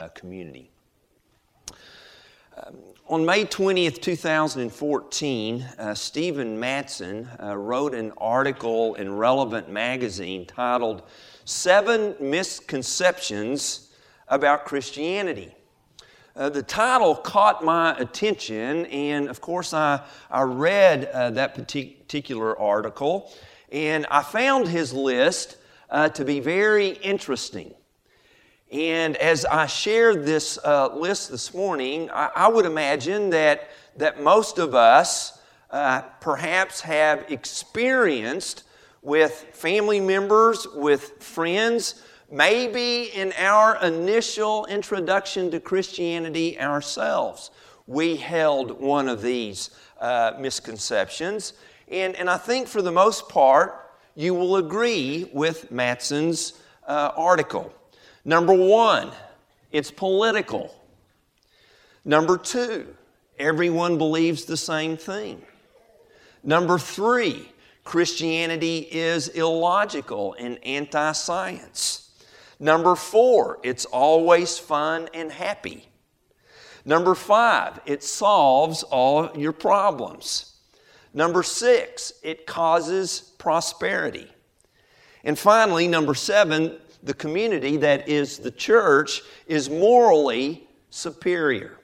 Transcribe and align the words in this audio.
uh, 0.00 0.08
community. 0.08 0.70
Um, 2.56 2.76
on 3.08 3.24
May 3.24 3.44
20th, 3.44 4.00
2014, 4.00 5.62
uh, 5.78 5.94
Stephen 5.94 6.58
Mattson 6.60 7.28
uh, 7.42 7.56
wrote 7.56 7.94
an 7.94 8.12
article 8.18 8.94
in 8.94 9.14
Relevant 9.14 9.68
Magazine 9.68 10.46
titled 10.46 11.02
Seven 11.44 12.14
Misconceptions 12.20 13.92
About 14.28 14.64
Christianity. 14.64 15.54
Uh, 16.36 16.48
the 16.48 16.62
title 16.62 17.16
caught 17.16 17.64
my 17.64 17.96
attention, 17.98 18.86
and 18.86 19.28
of 19.28 19.40
course, 19.40 19.74
I, 19.74 20.00
I 20.30 20.42
read 20.42 21.06
uh, 21.06 21.30
that 21.30 21.54
particular 21.54 22.58
article, 22.58 23.32
and 23.72 24.06
I 24.10 24.22
found 24.22 24.68
his 24.68 24.92
list 24.92 25.56
uh, 25.90 26.08
to 26.10 26.24
be 26.24 26.38
very 26.38 26.90
interesting. 26.90 27.74
And 28.70 29.16
as 29.16 29.46
I 29.46 29.66
shared 29.66 30.26
this 30.26 30.58
uh, 30.62 30.94
list 30.94 31.30
this 31.30 31.54
morning, 31.54 32.10
I, 32.10 32.30
I, 32.34 32.48
would 32.48 32.66
imagine 32.66 33.30
that, 33.30 33.70
that 33.96 34.22
most 34.22 34.58
of 34.58 34.74
us 34.74 35.40
uh, 35.70 36.02
perhaps 36.20 36.82
have 36.82 37.24
experienced 37.30 38.64
with 39.00 39.32
family 39.52 40.00
members, 40.00 40.66
with 40.74 41.22
friends, 41.22 42.02
maybe 42.30 43.04
in 43.14 43.32
our 43.38 43.82
initial 43.82 44.66
introduction 44.66 45.50
to 45.52 45.60
Christianity 45.60 46.60
ourselves. 46.60 47.50
We 47.86 48.16
held 48.16 48.82
one 48.82 49.08
of 49.08 49.22
these 49.22 49.70
uh, 49.98 50.32
misconceptions. 50.38 51.54
And, 51.90 52.14
and 52.16 52.28
I 52.28 52.36
think 52.36 52.68
for 52.68 52.82
the 52.82 52.92
most 52.92 53.30
part, 53.30 53.92
you 54.14 54.34
will 54.34 54.56
agree 54.56 55.30
with 55.32 55.72
Mattson's 55.72 56.52
uh, 56.86 57.12
article. 57.16 57.72
Number 58.24 58.52
one, 58.52 59.10
it's 59.72 59.90
political. 59.90 60.74
Number 62.04 62.38
two, 62.38 62.94
everyone 63.38 63.98
believes 63.98 64.44
the 64.44 64.56
same 64.56 64.96
thing. 64.96 65.42
Number 66.42 66.78
three, 66.78 67.48
Christianity 67.84 68.88
is 68.90 69.28
illogical 69.28 70.34
and 70.38 70.62
anti 70.64 71.12
science. 71.12 72.10
Number 72.60 72.96
four, 72.96 73.58
it's 73.62 73.84
always 73.84 74.58
fun 74.58 75.08
and 75.14 75.30
happy. 75.30 75.88
Number 76.84 77.14
five, 77.14 77.80
it 77.86 78.02
solves 78.02 78.82
all 78.82 79.30
your 79.36 79.52
problems. 79.52 80.54
Number 81.14 81.42
six, 81.42 82.12
it 82.22 82.46
causes 82.46 83.20
prosperity. 83.38 84.28
And 85.24 85.38
finally, 85.38 85.88
number 85.88 86.14
seven, 86.14 86.78
the 87.02 87.14
community 87.14 87.76
that 87.78 88.08
is 88.08 88.38
the 88.38 88.50
church 88.50 89.22
is 89.46 89.70
morally 89.70 90.68
superior. 90.90 91.78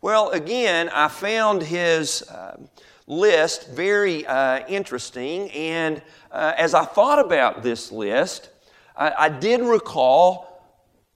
Well, 0.00 0.30
again, 0.30 0.88
I 0.90 1.08
found 1.08 1.62
his 1.62 2.22
uh, 2.22 2.58
list 3.06 3.70
very 3.70 4.26
uh, 4.26 4.66
interesting, 4.68 5.50
and 5.50 6.02
uh, 6.30 6.52
as 6.56 6.74
I 6.74 6.84
thought 6.84 7.18
about 7.18 7.62
this 7.62 7.90
list, 7.90 8.50
I, 8.96 9.12
I, 9.18 9.28
did 9.28 9.62
recall 9.62 10.62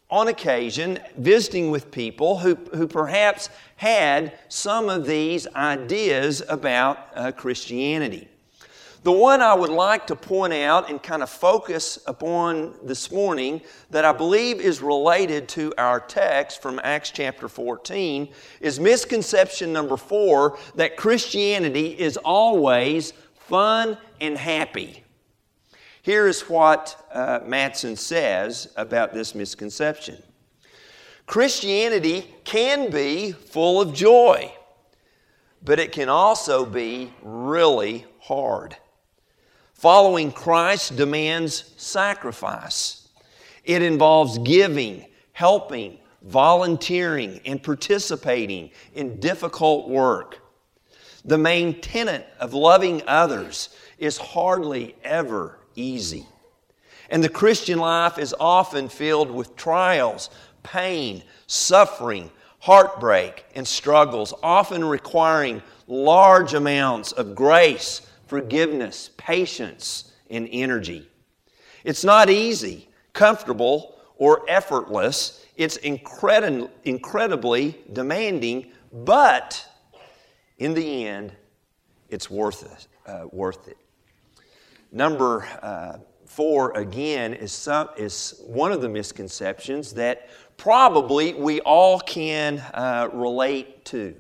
on 0.09 0.29
occasion 0.29 0.99
visiting 1.17 1.71
with 1.71 1.91
people 1.91 2.39
who, 2.39 2.55
who 2.75 2.87
perhaps 2.87 3.51
had 3.77 4.39
some 4.49 4.89
of 4.89 5.07
these 5.07 5.47
ideas 5.55 6.43
about 6.49 7.09
uh, 7.15 7.33
Christianity. 7.33 8.30
The 9.03 9.13
one 9.13 9.41
I 9.41 9.55
would 9.55 9.71
like 9.71 10.07
to 10.09 10.17
point 10.17 10.53
out 10.53 10.91
and 10.91 11.03
kind 11.03 11.23
of 11.23 11.31
focus 11.31 11.99
upon 12.07 12.75
this 12.83 13.11
morning 13.11 13.63
that 13.89 14.05
I 14.05 14.13
believe 14.13 14.61
is 14.61 14.83
related 14.83 15.49
to 15.51 15.73
our 15.79 16.01
text 16.01 16.61
from 16.61 16.79
Acts 16.85 17.11
chapter 17.11 17.49
14 17.49 18.29
is 18.61 18.79
misconception 18.79 19.73
number 19.73 19.97
four 19.97 20.59
that 20.75 20.99
Christianity 20.99 21.99
is 21.99 22.19
always 22.19 23.15
fun 23.37 23.97
and 24.21 24.37
happy. 24.37 25.03
Here 26.03 26.27
is 26.27 26.43
what 26.43 27.03
uh, 27.11 27.41
Mattson 27.41 27.97
says 27.97 28.71
about 28.77 29.15
this 29.15 29.35
misconception 29.35 30.23
Christianity 31.25 32.35
can 32.45 32.91
be 32.91 33.33
full 33.33 33.81
of 33.81 33.95
joy, 33.95 34.53
but 35.65 35.79
it 35.79 35.91
can 35.91 36.11
also 36.11 36.67
be 36.67 37.15
really 37.23 38.05
hard. 38.19 38.77
Following 39.81 40.31
Christ 40.31 40.97
demands 40.97 41.73
sacrifice. 41.79 43.09
It 43.65 43.81
involves 43.81 44.37
giving, 44.37 45.07
helping, 45.33 45.97
volunteering, 46.21 47.41
and 47.47 47.63
participating 47.63 48.73
in 48.95 49.19
difficult 49.21 49.89
work. 49.89 50.37
The 51.25 51.39
main 51.39 51.81
tenet 51.81 52.29
of 52.39 52.53
loving 52.53 53.01
others 53.07 53.71
is 53.97 54.19
hardly 54.19 54.97
ever 55.03 55.59
easy. 55.75 56.27
And 57.09 57.25
the 57.25 57.31
Christian 57.31 57.79
life 57.79 58.19
is 58.19 58.35
often 58.39 58.87
filled 58.91 59.31
with 59.31 59.57
trials, 59.57 60.29
pain, 60.63 61.23
suffering, 61.47 62.31
heartbreak, 62.59 63.47
and 63.55 63.67
struggles, 63.67 64.35
often 64.43 64.85
requiring 64.85 65.63
large 65.87 66.53
amounts 66.53 67.13
of 67.13 67.35
grace 67.35 68.03
forgiveness, 68.31 69.11
patience, 69.17 70.13
and 70.31 70.49
energy. 70.53 71.09
It's 71.83 72.05
not 72.05 72.31
easy, 72.31 72.89
comfortable, 73.13 73.97
or 74.19 74.45
effortless. 74.49 75.45
It's 75.57 75.79
incredi- 75.79 76.71
incredibly 76.85 77.77
demanding, 77.93 78.71
but 78.93 79.67
in 80.59 80.75
the 80.75 81.09
end, 81.09 81.33
it's 82.09 82.31
worth 82.31 82.63
it. 82.63 82.87
Uh, 83.05 83.27
worth 83.33 83.67
it. 83.67 83.77
Number 84.93 85.45
uh, 85.61 85.99
four, 86.25 86.71
again, 86.79 87.35
is, 87.35 87.51
some, 87.51 87.89
is 87.97 88.41
one 88.47 88.71
of 88.71 88.81
the 88.81 88.89
misconceptions 88.89 89.93
that 89.95 90.29
probably 90.57 91.35
we 91.35 91.61
all 91.63 91.99
can 91.99 92.61
uh, 92.75 93.09
relate 93.13 93.85
to. 93.87 94.15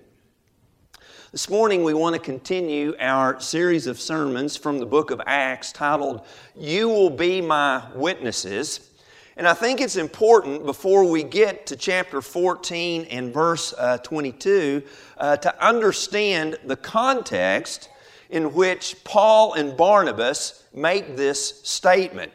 This 1.32 1.48
morning, 1.48 1.84
we 1.84 1.94
want 1.94 2.16
to 2.16 2.20
continue 2.20 2.96
our 2.98 3.38
series 3.38 3.86
of 3.86 4.00
sermons 4.00 4.56
from 4.56 4.80
the 4.80 4.84
book 4.84 5.12
of 5.12 5.22
Acts 5.26 5.70
titled, 5.70 6.22
You 6.56 6.88
Will 6.88 7.08
Be 7.08 7.40
My 7.40 7.84
Witnesses. 7.94 8.90
And 9.36 9.46
I 9.46 9.54
think 9.54 9.80
it's 9.80 9.94
important 9.94 10.66
before 10.66 11.08
we 11.08 11.22
get 11.22 11.66
to 11.66 11.76
chapter 11.76 12.20
14 12.20 13.04
and 13.04 13.32
verse 13.32 13.72
uh, 13.78 13.98
22 13.98 14.82
uh, 15.18 15.36
to 15.36 15.64
understand 15.64 16.58
the 16.64 16.74
context 16.74 17.90
in 18.30 18.52
which 18.52 18.96
Paul 19.04 19.54
and 19.54 19.76
Barnabas 19.76 20.64
make 20.74 21.16
this 21.16 21.60
statement. 21.62 22.32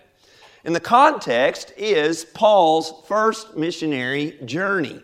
And 0.63 0.73
the 0.73 0.79
context 0.79 1.73
is 1.75 2.23
Paul's 2.23 2.93
first 3.09 3.57
missionary 3.57 4.37
journey. 4.45 5.03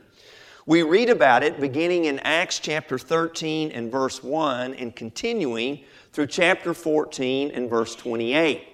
We 0.67 0.83
read 0.83 1.09
about 1.09 1.41
it 1.41 1.59
beginning 1.59 2.05
in 2.05 2.19
Acts 2.19 2.59
chapter 2.59 2.99
13 2.99 3.71
and 3.71 3.91
verse 3.91 4.23
1 4.23 4.75
and 4.75 4.95
continuing 4.95 5.79
through 6.13 6.27
chapter 6.27 6.75
14 6.75 7.49
and 7.49 7.67
verse 7.67 7.95
28. 7.95 8.67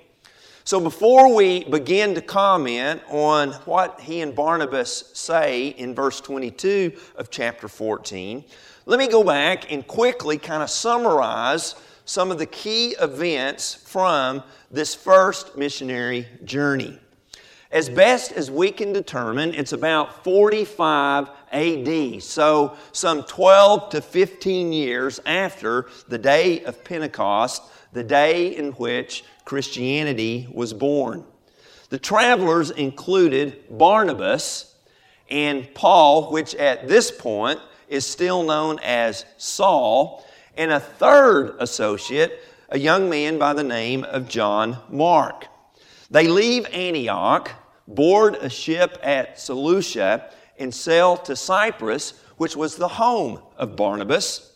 So 0.66 0.82
before 0.82 1.34
we 1.34 1.64
begin 1.64 2.14
to 2.16 2.22
comment 2.22 3.02
on 3.08 3.54
what 3.64 4.02
he 4.02 4.20
and 4.20 4.36
Barnabas 4.36 5.12
say 5.14 5.68
in 5.70 5.96
verse 5.96 6.20
22 6.20 6.92
of 7.16 7.30
chapter 7.30 7.70
14, 7.70 8.44
let 8.86 9.00
me 9.00 9.08
go 9.08 9.24
back 9.24 9.72
and 9.72 9.88
quickly 9.88 10.38
kind 10.38 10.62
of 10.62 10.70
summarize 10.70 11.76
some 12.04 12.32
of 12.32 12.38
the 12.38 12.46
key 12.48 12.98
events 13.00 13.74
from 13.74 14.44
this 14.70 14.94
first 14.94 15.56
missionary 15.56 16.28
journey. 16.44 17.00
As 17.72 17.88
best 17.88 18.34
as 18.34 18.52
we 18.52 18.72
can 18.72 18.92
determine, 18.92 19.54
it's 19.54 19.72
about 19.72 20.26
45 20.26 21.30
AD, 21.52 22.22
so 22.22 22.76
some 22.92 23.24
12 23.24 23.90
to 23.92 24.02
15 24.02 24.74
years 24.74 25.20
after 25.26 25.88
the 26.08 26.18
day 26.18 26.64
of 26.64 26.84
Pentecost, 26.84 27.64
the 27.94 28.04
day 28.04 28.56
in 28.56 28.72
which 28.74 29.24
Christianity 29.46 30.48
was 30.52 30.74
born. 30.74 31.24
The 31.90 32.00
travelers 32.00 32.72
included 32.72 33.64
Barnabas 33.70 34.76
and 35.30 35.74
Paul, 35.74 36.32
which 36.32 36.54
at 36.56 36.88
this 36.88 37.12
point 37.12 37.60
is 37.88 38.06
still 38.06 38.44
known 38.44 38.80
as 38.84 39.26
Saul, 39.38 40.26
and 40.56 40.72
a 40.72 40.80
third 40.80 41.56
associate, 41.60 42.42
a 42.70 42.78
young 42.78 43.10
man 43.10 43.38
by 43.38 43.54
the 43.54 43.64
name 43.64 44.04
of 44.04 44.28
John 44.28 44.78
Mark. 44.90 45.48
They 46.10 46.28
leave 46.28 46.66
Antioch, 46.74 47.52
board 47.88 48.36
a 48.36 48.50
ship 48.50 48.98
at 49.02 49.40
Seleucia, 49.40 50.30
and 50.60 50.74
sail 50.74 51.18
to 51.18 51.36
Cyprus, 51.36 52.22
which 52.38 52.56
was 52.56 52.76
the 52.76 52.88
home 52.88 53.42
of 53.58 53.76
Barnabas. 53.76 54.54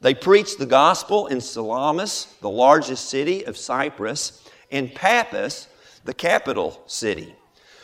They 0.00 0.14
preached 0.14 0.58
the 0.58 0.66
gospel 0.66 1.26
in 1.26 1.40
Salamis, 1.40 2.26
the 2.40 2.50
largest 2.50 3.08
city 3.08 3.44
of 3.44 3.56
Cyprus, 3.56 4.48
and 4.70 4.94
Paphos, 4.94 5.68
the 6.04 6.14
capital 6.14 6.82
city. 6.86 7.34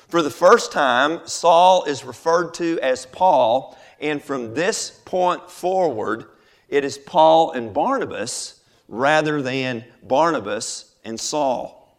For 0.08 0.22
the 0.22 0.30
first 0.30 0.70
time, 0.70 1.20
Saul 1.26 1.84
is 1.84 2.04
referred 2.04 2.54
to 2.54 2.78
as 2.80 3.06
Paul, 3.06 3.76
and 4.00 4.22
from 4.22 4.54
this 4.54 5.00
point 5.04 5.50
forward, 5.50 6.26
it 6.68 6.84
is 6.84 6.98
Paul 6.98 7.52
and 7.52 7.74
Barnabas 7.74 8.60
rather 8.88 9.42
than 9.42 9.84
Barnabas 10.02 10.94
and 11.04 11.18
Saul. 11.18 11.98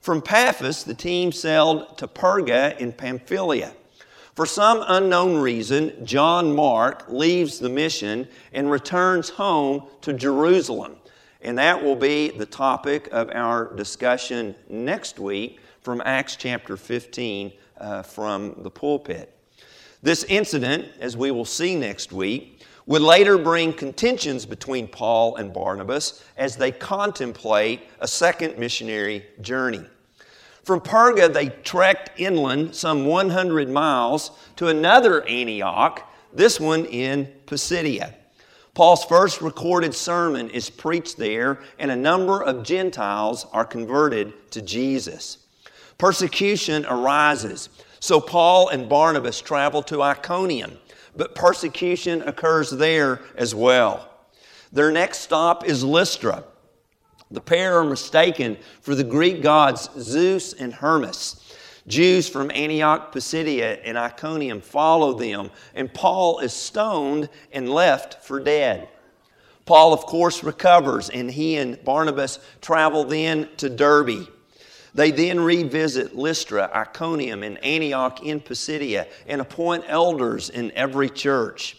From 0.00 0.20
Paphos, 0.20 0.84
the 0.84 0.94
team 0.94 1.32
sailed 1.32 1.96
to 1.96 2.06
Perga 2.06 2.76
in 2.78 2.92
Pamphylia. 2.92 3.72
For 4.34 4.46
some 4.46 4.82
unknown 4.88 5.36
reason, 5.36 6.04
John 6.04 6.56
Mark 6.56 7.04
leaves 7.08 7.60
the 7.60 7.68
mission 7.68 8.26
and 8.52 8.68
returns 8.68 9.28
home 9.28 9.84
to 10.00 10.12
Jerusalem. 10.12 10.96
And 11.40 11.56
that 11.58 11.80
will 11.80 11.94
be 11.94 12.30
the 12.30 12.46
topic 12.46 13.08
of 13.12 13.30
our 13.30 13.72
discussion 13.76 14.56
next 14.68 15.20
week 15.20 15.60
from 15.82 16.02
Acts 16.04 16.34
chapter 16.34 16.76
15 16.76 17.52
uh, 17.78 18.02
from 18.02 18.56
the 18.58 18.70
pulpit. 18.70 19.32
This 20.02 20.24
incident, 20.24 20.88
as 20.98 21.16
we 21.16 21.30
will 21.30 21.44
see 21.44 21.76
next 21.76 22.10
week, 22.12 22.60
would 22.86 23.02
later 23.02 23.38
bring 23.38 23.72
contentions 23.72 24.44
between 24.46 24.88
Paul 24.88 25.36
and 25.36 25.52
Barnabas 25.52 26.24
as 26.36 26.56
they 26.56 26.72
contemplate 26.72 27.82
a 28.00 28.08
second 28.08 28.58
missionary 28.58 29.26
journey. 29.40 29.84
From 30.64 30.80
Perga, 30.80 31.30
they 31.30 31.50
trekked 31.50 32.18
inland 32.18 32.74
some 32.74 33.04
100 33.04 33.68
miles 33.68 34.30
to 34.56 34.68
another 34.68 35.22
Antioch, 35.28 36.10
this 36.32 36.58
one 36.58 36.86
in 36.86 37.30
Pisidia. 37.46 38.14
Paul's 38.72 39.04
first 39.04 39.42
recorded 39.42 39.94
sermon 39.94 40.48
is 40.50 40.70
preached 40.70 41.18
there, 41.18 41.60
and 41.78 41.90
a 41.90 41.96
number 41.96 42.42
of 42.42 42.64
Gentiles 42.64 43.46
are 43.52 43.66
converted 43.66 44.50
to 44.52 44.62
Jesus. 44.62 45.38
Persecution 45.98 46.86
arises, 46.86 47.68
so 48.00 48.18
Paul 48.18 48.70
and 48.70 48.88
Barnabas 48.88 49.42
travel 49.42 49.82
to 49.84 50.02
Iconium, 50.02 50.78
but 51.14 51.34
persecution 51.34 52.22
occurs 52.22 52.70
there 52.70 53.20
as 53.36 53.54
well. 53.54 54.08
Their 54.72 54.90
next 54.90 55.18
stop 55.18 55.64
is 55.64 55.84
Lystra. 55.84 56.42
The 57.30 57.40
pair 57.40 57.78
are 57.78 57.84
mistaken 57.84 58.56
for 58.80 58.94
the 58.94 59.04
Greek 59.04 59.42
gods 59.42 59.88
Zeus 59.98 60.52
and 60.52 60.72
Hermes. 60.72 61.40
Jews 61.86 62.28
from 62.28 62.50
Antioch, 62.50 63.12
Pisidia, 63.12 63.78
and 63.84 63.98
Iconium 63.98 64.60
follow 64.62 65.12
them, 65.12 65.50
and 65.74 65.92
Paul 65.92 66.38
is 66.38 66.52
stoned 66.52 67.28
and 67.52 67.68
left 67.68 68.24
for 68.24 68.40
dead. 68.40 68.88
Paul, 69.66 69.92
of 69.92 70.00
course, 70.00 70.42
recovers, 70.42 71.10
and 71.10 71.30
he 71.30 71.56
and 71.56 71.82
Barnabas 71.84 72.38
travel 72.60 73.04
then 73.04 73.48
to 73.58 73.68
Derbe. 73.68 74.28
They 74.94 75.10
then 75.10 75.40
revisit 75.40 76.14
Lystra, 76.14 76.70
Iconium, 76.74 77.42
and 77.42 77.62
Antioch 77.64 78.22
in 78.22 78.40
Pisidia 78.40 79.06
and 79.26 79.40
appoint 79.40 79.84
elders 79.88 80.50
in 80.50 80.70
every 80.72 81.10
church. 81.10 81.76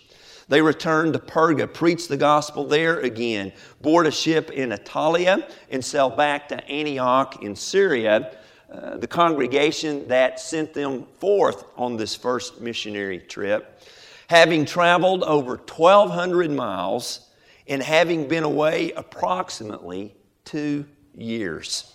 They 0.47 0.61
returned 0.61 1.13
to 1.13 1.19
Perga, 1.19 1.71
preached 1.71 2.07
the 2.07 2.17
gospel 2.17 2.65
there 2.65 2.99
again, 2.99 3.51
board 3.81 4.05
a 4.05 4.11
ship 4.11 4.51
in 4.51 4.69
Attalia, 4.69 5.49
and 5.71 5.83
sailed 5.83 6.15
back 6.15 6.47
to 6.49 6.67
Antioch 6.67 7.41
in 7.41 7.55
Syria, 7.55 8.37
uh, 8.71 8.97
the 8.97 9.07
congregation 9.07 10.07
that 10.07 10.39
sent 10.39 10.73
them 10.73 11.05
forth 11.19 11.65
on 11.77 11.97
this 11.97 12.15
first 12.15 12.61
missionary 12.61 13.19
trip. 13.19 13.81
Having 14.27 14.65
traveled 14.65 15.23
over 15.23 15.57
1,200 15.57 16.51
miles 16.51 17.29
and 17.67 17.81
having 17.81 18.27
been 18.27 18.43
away 18.43 18.91
approximately 18.91 20.15
two 20.43 20.85
years. 21.15 21.93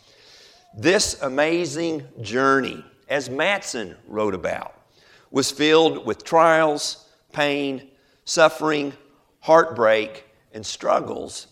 This 0.76 1.20
amazing 1.22 2.04
journey, 2.20 2.84
as 3.08 3.28
Mattson 3.28 3.96
wrote 4.06 4.34
about, 4.34 4.74
was 5.30 5.50
filled 5.50 6.06
with 6.06 6.24
trials, 6.24 7.08
pain, 7.32 7.89
suffering, 8.30 8.92
heartbreak, 9.40 10.24
and 10.52 10.64
struggles. 10.64 11.48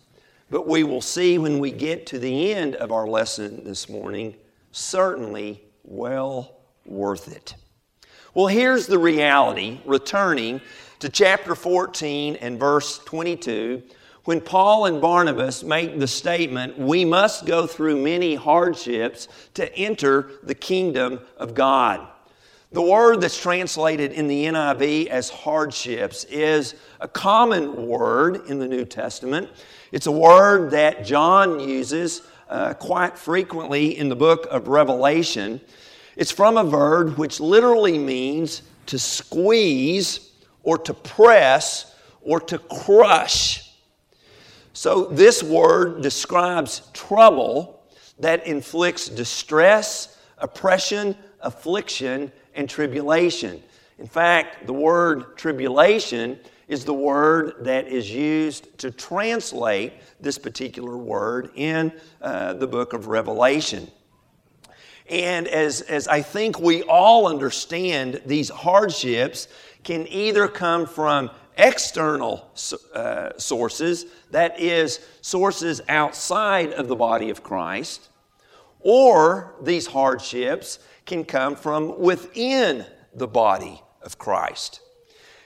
But 0.49 0.69
we 0.69 0.85
will 0.85 1.01
see 1.01 1.37
when 1.37 1.59
we 1.59 1.73
get 1.73 2.07
to 2.07 2.21
the 2.21 2.55
end 2.55 2.77
of 2.77 2.93
our 2.93 3.09
lesson 3.09 3.65
this 3.65 3.89
morning, 3.89 4.37
certainly 4.71 5.61
well 5.83 6.61
worth 6.87 7.35
it. 7.35 7.57
Well, 8.33 8.47
here's 8.47 8.87
the 8.87 8.99
reality, 8.99 9.81
returning 9.87 10.61
to 11.01 11.09
chapter 11.09 11.57
14 11.57 12.37
and 12.37 12.61
verse 12.61 13.01
22, 13.01 13.83
when 14.23 14.41
Paul 14.41 14.85
and 14.85 15.01
Barnabas 15.01 15.65
make 15.65 15.99
the 15.99 16.07
statement, 16.07 16.79
We 16.79 17.05
must 17.05 17.45
go 17.45 17.67
through 17.67 18.01
many 18.01 18.37
hardships 18.37 19.27
to 19.55 19.75
enter 19.77 20.31
the 20.45 20.55
kingdom 20.55 21.19
of 21.39 21.55
God. 21.55 22.07
The 22.71 22.83
word 22.83 23.23
that's 23.23 23.41
translated 23.41 24.13
in 24.13 24.29
the 24.29 24.45
NIV 24.45 25.07
as 25.07 25.31
hardships 25.31 26.25
is 26.25 26.75
a 27.01 27.09
common 27.09 27.87
word 27.87 28.47
in 28.49 28.59
the 28.59 28.69
New 28.69 28.85
Testament. 28.85 29.49
It's 29.91 30.07
a 30.07 30.13
word 30.13 30.73
that 30.73 31.03
John 31.03 31.61
uses 31.61 32.21
uh, 32.47 32.75
quite 32.75 33.17
frequently 33.17 33.97
in 33.97 34.11
the 34.11 34.17
book 34.17 34.47
of 34.51 34.69
Revelation. 34.69 35.63
It's 36.15 36.31
from 36.31 36.59
a 36.59 36.65
verb 36.65 37.17
which 37.17 37.41
literally 37.41 37.97
means 37.97 38.61
to 38.85 38.99
squeeze 38.99 40.31
or 40.63 40.77
to 40.77 40.93
press 40.93 41.95
or 42.21 42.39
to 42.39 42.59
crush. 42.59 43.73
So, 44.75 45.07
this 45.07 45.43
word 45.43 46.03
describes 46.03 46.83
trouble 46.93 47.83
that 48.19 48.47
inflicts 48.47 49.09
distress, 49.09 50.19
oppression, 50.37 51.17
affliction, 51.41 52.31
and 52.59 52.69
tribulation. 52.69 53.63
In 53.99 54.07
fact, 54.07 54.67
the 54.67 54.73
word 54.73 55.37
tribulation 55.39 56.39
is 56.67 56.85
the 56.85 56.93
word 56.93 57.55
that 57.61 57.87
is 57.87 58.11
used 58.11 58.77
to 58.79 58.91
translate 58.91 59.93
this 60.21 60.39
particular 60.39 60.97
word 60.97 61.51
in 61.55 61.93
uh, 62.21 62.53
the 62.55 62.67
book 62.67 62.93
of 62.93 63.07
Revelation. 63.07 63.89
And 65.09 65.47
as, 65.49 65.81
as 65.83 66.09
I 66.09 66.21
think 66.21 66.61
we 66.61 66.83
all 66.83 67.29
understand, 67.29 68.21
these 68.27 68.51
hardships 68.51 69.49
can 69.85 70.07
either 70.09 70.49
come 70.49 70.85
from 70.85 71.31
external 71.57 72.51
uh, 72.93 73.31
sources, 73.39 74.07
that 74.33 74.61
is, 74.61 75.01
sources 75.21 75.81
outside 75.89 76.73
of 76.73 76.89
the 76.89 76.97
body 76.97 77.31
of 77.31 77.43
Christ, 77.43 78.09
or 78.81 79.55
these 79.63 79.87
hardships 79.87 80.79
can 81.09 81.25
come 81.25 81.57
from 81.57 81.99
within 81.99 82.87
the 83.15 83.27
body 83.27 83.83
of 84.03 84.19
Christ. 84.19 84.81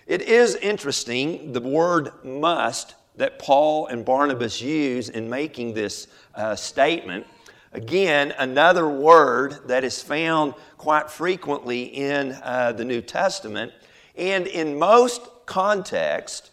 It 0.07 0.21
is 0.21 0.57
interesting, 0.57 1.53
the 1.53 1.61
word 1.61 2.11
must 2.25 2.97
that 3.17 3.39
Paul 3.39 3.87
and 3.87 4.05
Barnabas 4.05 4.61
use 4.61 5.09
in 5.09 5.31
making 5.31 5.75
this 5.75 6.09
uh, 6.35 6.57
statement. 6.57 7.27
Again, 7.73 8.35
another 8.39 8.89
word 8.89 9.69
that 9.69 9.85
is 9.85 10.03
found 10.03 10.55
quite 10.77 11.11
frequently 11.11 11.85
in 11.85 12.33
uh, 12.43 12.73
the 12.73 12.85
New 12.85 13.01
Testament. 13.01 13.73
And 14.17 14.47
in 14.47 14.79
most 14.79 15.23
contexts, 15.47 16.51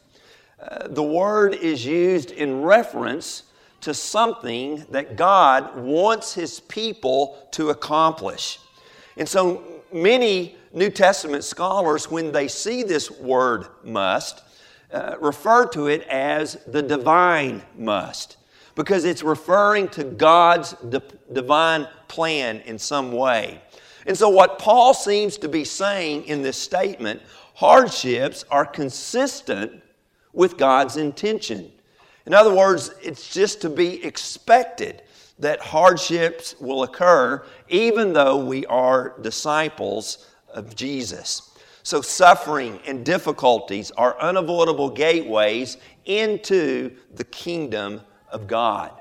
uh, 0.61 0.87
the 0.87 1.03
word 1.03 1.55
is 1.55 1.85
used 1.85 2.31
in 2.31 2.61
reference 2.61 3.43
to 3.81 3.93
something 3.93 4.85
that 4.91 5.15
God 5.15 5.77
wants 5.77 6.33
His 6.33 6.59
people 6.59 7.47
to 7.51 7.69
accomplish. 7.69 8.59
And 9.19 9.27
so 9.27 9.83
many 9.91 10.55
New 10.73 10.89
Testament 10.89 11.43
scholars, 11.43 12.09
when 12.09 12.31
they 12.31 12.47
see 12.47 12.83
this 12.83 13.11
word 13.11 13.67
must, 13.83 14.41
uh, 14.91 15.17
refer 15.19 15.67
to 15.67 15.87
it 15.87 16.01
as 16.07 16.57
the 16.65 16.81
divine 16.81 17.61
must 17.77 18.37
because 18.75 19.03
it's 19.03 19.21
referring 19.21 19.89
to 19.89 20.05
God's 20.05 20.71
di- 20.87 21.01
divine 21.33 21.85
plan 22.07 22.61
in 22.61 22.79
some 22.79 23.11
way. 23.11 23.61
And 24.07 24.17
so, 24.17 24.29
what 24.29 24.57
Paul 24.57 24.93
seems 24.93 25.37
to 25.39 25.49
be 25.49 25.65
saying 25.65 26.23
in 26.23 26.41
this 26.41 26.57
statement 26.57 27.21
hardships 27.55 28.45
are 28.49 28.65
consistent 28.65 29.83
with 30.31 30.57
God's 30.57 30.95
intention. 30.95 31.69
In 32.25 32.33
other 32.33 32.55
words, 32.55 32.91
it's 33.03 33.33
just 33.33 33.59
to 33.61 33.69
be 33.69 34.01
expected 34.03 35.01
that 35.39 35.61
hardships 35.61 36.55
will 36.59 36.83
occur 36.83 37.43
even 37.69 38.13
though 38.13 38.43
we 38.43 38.65
are 38.67 39.15
disciples 39.21 40.27
of 40.53 40.75
Jesus. 40.75 41.57
So, 41.83 42.01
suffering 42.01 42.79
and 42.85 43.05
difficulties 43.05 43.89
are 43.91 44.19
unavoidable 44.19 44.89
gateways 44.89 45.77
into 46.05 46.95
the 47.15 47.23
kingdom 47.23 48.01
of 48.31 48.47
God. 48.47 48.91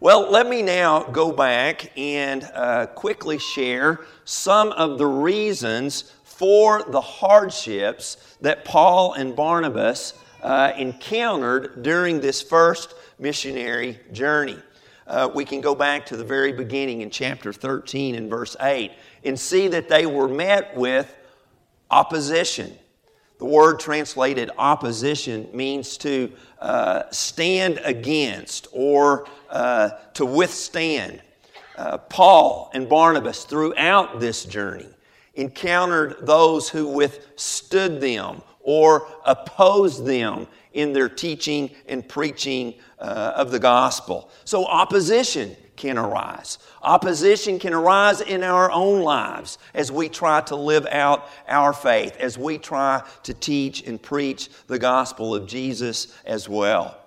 Well, 0.00 0.28
let 0.30 0.48
me 0.48 0.62
now 0.62 1.04
go 1.04 1.30
back 1.30 1.96
and 1.96 2.42
uh, 2.54 2.86
quickly 2.86 3.38
share 3.38 4.00
some 4.24 4.72
of 4.72 4.98
the 4.98 5.06
reasons 5.06 6.12
for 6.24 6.82
the 6.82 7.00
hardships 7.00 8.16
that 8.40 8.64
Paul 8.64 9.12
and 9.12 9.36
Barnabas 9.36 10.14
uh, 10.42 10.72
encountered 10.76 11.84
during 11.84 12.20
this 12.20 12.42
first 12.42 12.94
missionary 13.20 14.00
journey. 14.10 14.58
Uh, 15.12 15.28
we 15.34 15.44
can 15.44 15.60
go 15.60 15.74
back 15.74 16.06
to 16.06 16.16
the 16.16 16.24
very 16.24 16.54
beginning 16.54 17.02
in 17.02 17.10
chapter 17.10 17.52
13 17.52 18.14
and 18.14 18.30
verse 18.30 18.56
8 18.58 18.92
and 19.24 19.38
see 19.38 19.68
that 19.68 19.90
they 19.90 20.06
were 20.06 20.26
met 20.26 20.74
with 20.74 21.14
opposition. 21.90 22.74
The 23.36 23.44
word 23.44 23.78
translated 23.78 24.50
opposition 24.56 25.50
means 25.52 25.98
to 25.98 26.32
uh, 26.60 27.02
stand 27.10 27.78
against 27.84 28.68
or 28.72 29.26
uh, 29.50 29.90
to 30.14 30.24
withstand. 30.24 31.20
Uh, 31.76 31.98
Paul 31.98 32.70
and 32.72 32.88
Barnabas, 32.88 33.44
throughout 33.44 34.18
this 34.18 34.46
journey, 34.46 34.88
encountered 35.34 36.24
those 36.26 36.70
who 36.70 36.88
withstood 36.88 38.00
them 38.00 38.40
or 38.62 39.06
oppose 39.26 40.02
them 40.04 40.46
in 40.72 40.92
their 40.92 41.08
teaching 41.08 41.70
and 41.88 42.08
preaching 42.08 42.74
uh, 42.98 43.32
of 43.36 43.50
the 43.50 43.58
gospel. 43.58 44.30
So 44.44 44.64
opposition 44.66 45.56
can 45.76 45.98
arise. 45.98 46.58
Opposition 46.82 47.58
can 47.58 47.74
arise 47.74 48.20
in 48.20 48.42
our 48.42 48.70
own 48.70 49.02
lives 49.02 49.58
as 49.74 49.90
we 49.90 50.08
try 50.08 50.40
to 50.42 50.56
live 50.56 50.86
out 50.90 51.28
our 51.48 51.72
faith, 51.72 52.16
as 52.18 52.38
we 52.38 52.58
try 52.58 53.02
to 53.24 53.34
teach 53.34 53.86
and 53.86 54.00
preach 54.00 54.48
the 54.68 54.78
gospel 54.78 55.34
of 55.34 55.46
Jesus 55.46 56.16
as 56.24 56.48
well. 56.48 57.01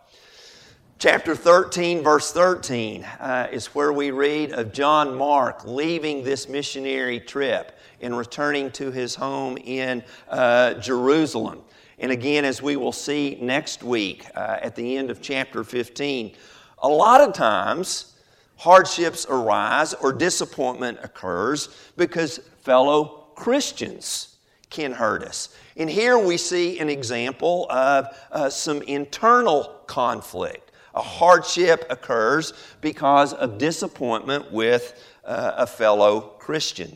Chapter 0.98 1.36
13, 1.36 2.04
verse 2.04 2.32
13, 2.32 3.04
uh, 3.04 3.50
is 3.52 3.68
where 3.76 3.92
we 3.92 4.12
read 4.12 4.54
of 4.54 4.72
John 4.72 5.14
Mark 5.14 5.66
leaving 5.66 6.24
this 6.24 6.48
missionary 6.48 7.20
trip 7.20 7.78
and 8.00 8.18
returning 8.18 8.72
to 8.72 8.92
his 8.92 9.14
home 9.14 9.58
in 9.58 10.02
uh, 10.30 10.76
Jerusalem. 10.76 11.64
And 12.00 12.14
again, 12.14 12.46
as 12.46 12.62
we 12.62 12.78
will 12.78 12.94
see 12.94 13.38
next 13.42 13.84
week 13.84 14.26
uh, 14.36 14.60
at 14.62 14.78
the 14.78 14.96
end 14.96 15.12
of 15.12 15.22
chapter 15.22 15.66
15, 15.66 16.32
a 16.80 16.88
lot 16.88 17.20
of 17.20 17.34
times 17.34 18.16
hardships 18.56 19.26
arise 19.30 19.94
or 19.96 20.14
disappointment 20.14 21.00
occurs 21.04 21.68
because 21.98 22.38
fellow 22.62 23.28
Christians 23.36 24.38
can 24.70 24.94
hurt 24.94 25.24
us. 25.24 25.50
And 25.76 25.90
here 25.90 26.18
we 26.18 26.38
see 26.38 26.80
an 26.80 26.90
example 26.90 27.68
of 27.70 28.18
uh, 28.32 28.50
some 28.50 28.82
internal 28.84 29.82
conflict 29.88 30.65
a 30.96 31.02
hardship 31.02 31.86
occurs 31.90 32.54
because 32.82 33.34
of 33.34 33.58
disappointment 33.58 34.52
with 34.52 35.04
uh, 35.26 35.52
a 35.58 35.68
fellow 35.68 36.22
Christian. 36.40 36.96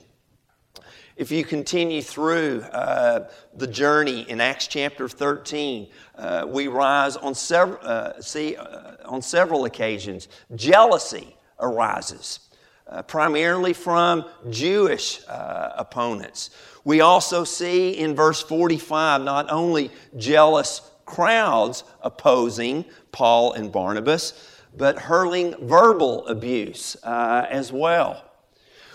If 1.18 1.32
you 1.32 1.44
continue 1.44 2.02
through 2.02 2.62
uh, 2.62 3.28
the 3.54 3.68
journey 3.68 4.22
in 4.30 4.40
Acts 4.40 4.68
chapter 4.68 5.10
13, 5.10 5.90
uh, 6.16 6.46
we 6.48 6.68
rise 6.68 7.18
on 7.18 7.36
several, 7.36 7.78
uh, 7.82 8.22
see, 8.22 8.56
uh, 8.56 8.94
on 9.04 9.22
several 9.22 9.66
occasions. 9.66 10.30
Jealousy 10.56 11.36
arises, 11.60 12.40
uh, 12.88 13.02
primarily 13.02 13.74
from 13.74 14.24
Jewish 14.50 15.20
opponents. 15.28 16.52
We 16.86 17.02
also 17.02 17.44
see 17.44 17.98
in 17.98 18.16
verse 18.16 18.42
45 18.42 19.22
not 19.22 19.52
only 19.52 19.92
jealous 20.16 20.90
crowds 21.10 21.84
opposing 22.04 22.86
Paul 23.12 23.54
and 23.54 23.72
Barnabas, 23.72 24.62
but 24.78 25.00
hurling 25.00 25.56
verbal 25.68 26.26
abuse 26.28 26.96
uh, 27.04 27.48
as 27.50 27.74
well. 27.74 28.24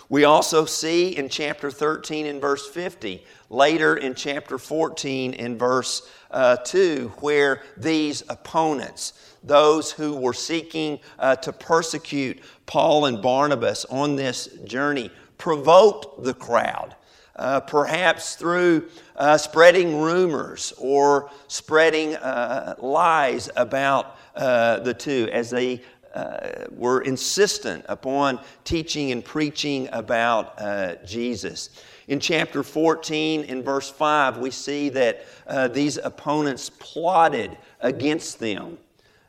We 0.08 0.22
also 0.22 0.64
see 0.64 1.16
in 1.16 1.28
chapter 1.28 1.72
13 1.72 2.26
and 2.26 2.40
verse 2.40 2.68
50, 2.70 3.24
later 3.50 3.96
in 3.96 4.14
chapter 4.14 4.58
14 4.58 5.34
and 5.34 5.58
verse 5.58 6.08
uh, 6.30 6.56
2, 6.58 7.12
where 7.18 7.62
these 7.76 8.22
opponents, 8.28 9.34
those 9.42 9.90
who 9.90 10.14
were 10.14 10.34
seeking 10.34 11.00
uh, 11.18 11.34
to 11.36 11.52
persecute 11.52 12.40
Paul 12.66 13.06
and 13.06 13.20
Barnabas 13.20 13.86
on 13.86 14.14
this 14.14 14.46
journey, 14.64 15.10
provoked 15.36 16.22
the 16.22 16.34
crowd 16.34 16.94
uh, 17.36 17.60
perhaps 17.60 18.36
through 18.36 18.88
uh, 19.16 19.36
spreading 19.36 20.00
rumors 20.00 20.72
or 20.78 21.30
spreading 21.48 22.14
uh, 22.16 22.74
lies 22.78 23.50
about 23.56 24.16
uh, 24.36 24.80
the 24.80 24.94
two 24.94 25.28
as 25.32 25.50
they 25.50 25.80
uh, 26.14 26.66
were 26.70 27.00
insistent 27.00 27.84
upon 27.88 28.38
teaching 28.62 29.10
and 29.10 29.24
preaching 29.24 29.88
about 29.92 30.60
uh, 30.60 30.94
Jesus. 31.04 31.70
In 32.06 32.20
chapter 32.20 32.62
14, 32.62 33.42
in 33.42 33.62
verse 33.62 33.90
5, 33.90 34.38
we 34.38 34.50
see 34.50 34.90
that 34.90 35.24
these 35.72 35.96
opponents 35.96 36.70
plotted 36.78 37.56
against 37.80 38.38
them. 38.38 38.78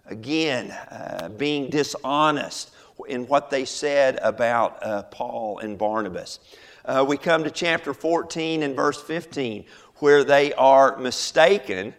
Again, 0.06 0.76
being 1.38 1.70
dishonest 1.70 2.72
in 3.08 3.28
what 3.28 3.50
they 3.50 3.64
said 3.64 4.20
about 4.22 5.10
Paul 5.10 5.60
and 5.60 5.78
Barnabas 5.78 6.40
uh, 6.86 7.06
we 7.08 7.18
come 7.18 7.44
to 7.44 7.52
chapter 7.52 7.94
14 7.94 8.64
and 8.64 8.76
verse 8.76 9.02
15, 9.02 9.66
where 9.98 10.24
they 10.24 10.54
are 10.54 10.98
mistaken 10.98 11.94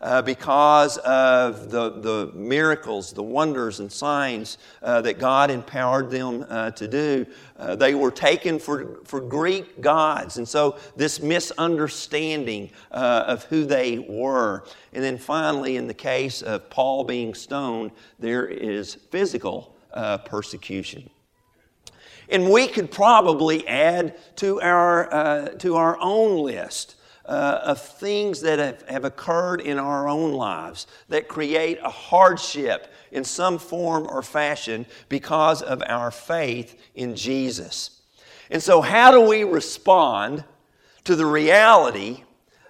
uh, 0.00 0.20
because 0.22 0.98
of 0.98 1.70
the, 1.70 1.90
the 2.00 2.30
miracles, 2.34 3.12
the 3.12 3.22
wonders, 3.22 3.80
and 3.80 3.90
signs 3.90 4.58
uh, 4.82 5.00
that 5.00 5.18
God 5.18 5.50
empowered 5.50 6.10
them 6.10 6.44
uh, 6.48 6.70
to 6.72 6.86
do. 6.86 7.26
Uh, 7.56 7.76
they 7.76 7.94
were 7.94 8.10
taken 8.10 8.58
for, 8.58 9.00
for 9.04 9.20
Greek 9.20 9.80
gods. 9.80 10.36
And 10.36 10.46
so, 10.46 10.78
this 10.96 11.20
misunderstanding 11.20 12.70
uh, 12.90 13.24
of 13.26 13.44
who 13.44 13.64
they 13.64 13.98
were. 13.98 14.64
And 14.92 15.02
then 15.02 15.18
finally, 15.18 15.76
in 15.76 15.86
the 15.86 15.94
case 15.94 16.42
of 16.42 16.68
Paul 16.68 17.04
being 17.04 17.34
stoned, 17.34 17.92
there 18.18 18.46
is 18.46 18.94
physical 18.94 19.74
persecution. 20.26 21.08
And 22.28 22.50
we 22.50 22.66
could 22.66 22.90
probably 22.90 23.66
add 23.66 24.16
to 24.36 24.60
our, 24.60 25.12
uh, 25.12 25.48
to 25.58 25.76
our 25.76 25.96
own 26.00 26.42
list 26.44 26.96
uh, 27.26 27.60
of 27.64 27.80
things 27.80 28.40
that 28.40 28.58
have, 28.58 28.88
have 28.88 29.04
occurred 29.04 29.60
in 29.60 29.78
our 29.78 30.08
own 30.08 30.32
lives 30.32 30.86
that 31.08 31.28
create 31.28 31.78
a 31.82 31.90
hardship 31.90 32.92
in 33.10 33.24
some 33.24 33.58
form 33.58 34.06
or 34.08 34.22
fashion 34.22 34.86
because 35.08 35.62
of 35.62 35.82
our 35.86 36.10
faith 36.10 36.80
in 36.94 37.16
Jesus. 37.16 38.02
And 38.50 38.62
so, 38.62 38.80
how 38.80 39.10
do 39.10 39.20
we 39.20 39.42
respond 39.42 40.44
to 41.04 41.16
the 41.16 41.26
reality 41.26 42.22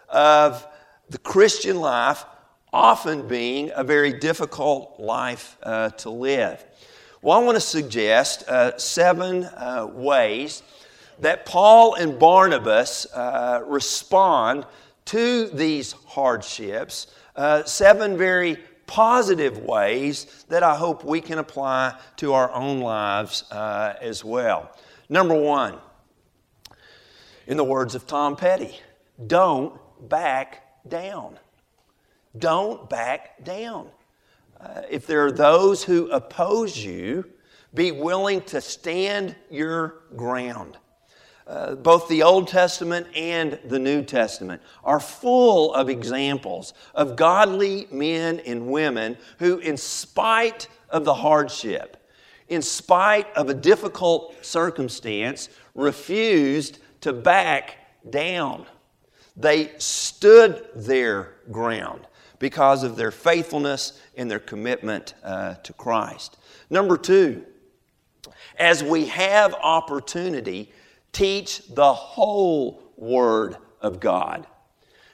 of 0.08 0.66
the 1.10 1.18
Christian 1.18 1.80
life 1.80 2.24
often 2.72 3.28
being 3.28 3.70
a 3.74 3.84
very 3.84 4.12
difficult 4.12 4.98
life 4.98 5.58
uh, 5.62 5.90
to 5.90 6.10
live? 6.10 6.64
Well, 7.22 7.40
I 7.40 7.42
want 7.42 7.56
to 7.56 7.60
suggest 7.60 8.46
uh, 8.48 8.76
seven 8.76 9.44
uh, 9.44 9.88
ways 9.90 10.62
that 11.20 11.46
Paul 11.46 11.94
and 11.94 12.18
Barnabas 12.18 13.06
uh, 13.12 13.62
respond 13.66 14.66
to 15.06 15.48
these 15.48 15.92
hardships, 16.06 17.06
uh, 17.34 17.64
seven 17.64 18.18
very 18.18 18.58
positive 18.86 19.58
ways 19.58 20.44
that 20.48 20.62
I 20.62 20.76
hope 20.76 21.04
we 21.04 21.20
can 21.20 21.38
apply 21.38 21.98
to 22.16 22.34
our 22.34 22.52
own 22.52 22.80
lives 22.80 23.50
uh, 23.50 23.94
as 24.00 24.24
well. 24.24 24.70
Number 25.08 25.34
one, 25.34 25.78
in 27.46 27.56
the 27.56 27.64
words 27.64 27.94
of 27.94 28.06
Tom 28.06 28.36
Petty, 28.36 28.78
don't 29.26 29.72
back 30.08 30.86
down. 30.88 31.38
Don't 32.36 32.90
back 32.90 33.42
down. 33.42 33.88
Uh, 34.60 34.82
if 34.90 35.06
there 35.06 35.24
are 35.24 35.32
those 35.32 35.84
who 35.84 36.10
oppose 36.10 36.76
you, 36.76 37.24
be 37.74 37.92
willing 37.92 38.40
to 38.42 38.60
stand 38.60 39.36
your 39.50 40.02
ground. 40.16 40.78
Uh, 41.46 41.76
both 41.76 42.08
the 42.08 42.22
Old 42.22 42.48
Testament 42.48 43.06
and 43.14 43.58
the 43.66 43.78
New 43.78 44.02
Testament 44.02 44.60
are 44.82 44.98
full 44.98 45.72
of 45.74 45.88
examples 45.88 46.74
of 46.94 47.16
godly 47.16 47.86
men 47.92 48.40
and 48.40 48.66
women 48.66 49.16
who, 49.38 49.58
in 49.58 49.76
spite 49.76 50.68
of 50.90 51.04
the 51.04 51.14
hardship, 51.14 52.08
in 52.48 52.62
spite 52.62 53.32
of 53.36 53.48
a 53.48 53.54
difficult 53.54 54.34
circumstance, 54.44 55.48
refused 55.74 56.78
to 57.02 57.12
back 57.12 57.76
down. 58.10 58.66
They 59.36 59.72
stood 59.78 60.66
their 60.74 61.34
ground 61.52 62.06
because 62.38 62.82
of 62.82 62.96
their 62.96 63.10
faithfulness 63.10 64.00
and 64.16 64.30
their 64.30 64.38
commitment 64.38 65.14
uh, 65.24 65.54
to 65.54 65.72
Christ. 65.72 66.36
Number 66.70 66.96
two, 66.96 67.44
as 68.58 68.82
we 68.82 69.06
have 69.06 69.54
opportunity, 69.54 70.72
teach 71.12 71.62
the 71.68 71.92
whole 71.92 72.82
Word 72.96 73.56
of 73.80 74.00
God. 74.00 74.46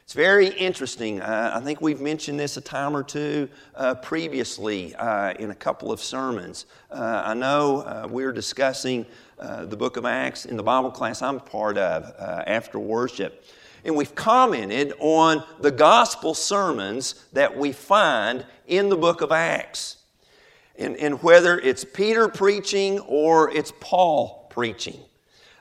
It's 0.04 0.14
very 0.14 0.48
interesting. 0.48 1.20
Uh, 1.20 1.52
I 1.54 1.60
think 1.60 1.80
we've 1.80 2.00
mentioned 2.00 2.38
this 2.38 2.56
a 2.56 2.60
time 2.60 2.94
or 2.96 3.02
two 3.02 3.48
uh, 3.74 3.94
previously 3.94 4.94
uh, 4.96 5.32
in 5.34 5.50
a 5.50 5.54
couple 5.54 5.90
of 5.90 6.00
sermons. 6.00 6.66
Uh, 6.90 7.22
I 7.24 7.34
know 7.34 7.78
uh, 7.80 8.08
we're 8.10 8.32
discussing 8.32 9.06
uh, 9.38 9.64
the 9.64 9.76
book 9.76 9.96
of 9.96 10.04
Acts 10.04 10.44
in 10.44 10.56
the 10.56 10.62
Bible 10.62 10.90
class 10.90 11.22
I'm 11.22 11.40
part 11.40 11.78
of 11.78 12.12
after 12.46 12.78
worship. 12.78 13.44
And 13.84 13.96
we've 13.96 14.14
commented 14.14 14.92
on 14.98 15.42
the 15.60 15.70
gospel 15.70 16.34
sermons 16.34 17.26
that 17.32 17.56
we 17.56 17.72
find 17.72 18.46
in 18.66 18.88
the 18.88 18.96
book 18.96 19.20
of 19.20 19.32
Acts. 19.32 19.96
And, 20.78 20.96
and 20.96 21.22
whether 21.22 21.58
it's 21.58 21.84
Peter 21.84 22.28
preaching 22.28 23.00
or 23.00 23.50
it's 23.50 23.72
Paul 23.80 24.46
preaching. 24.50 25.00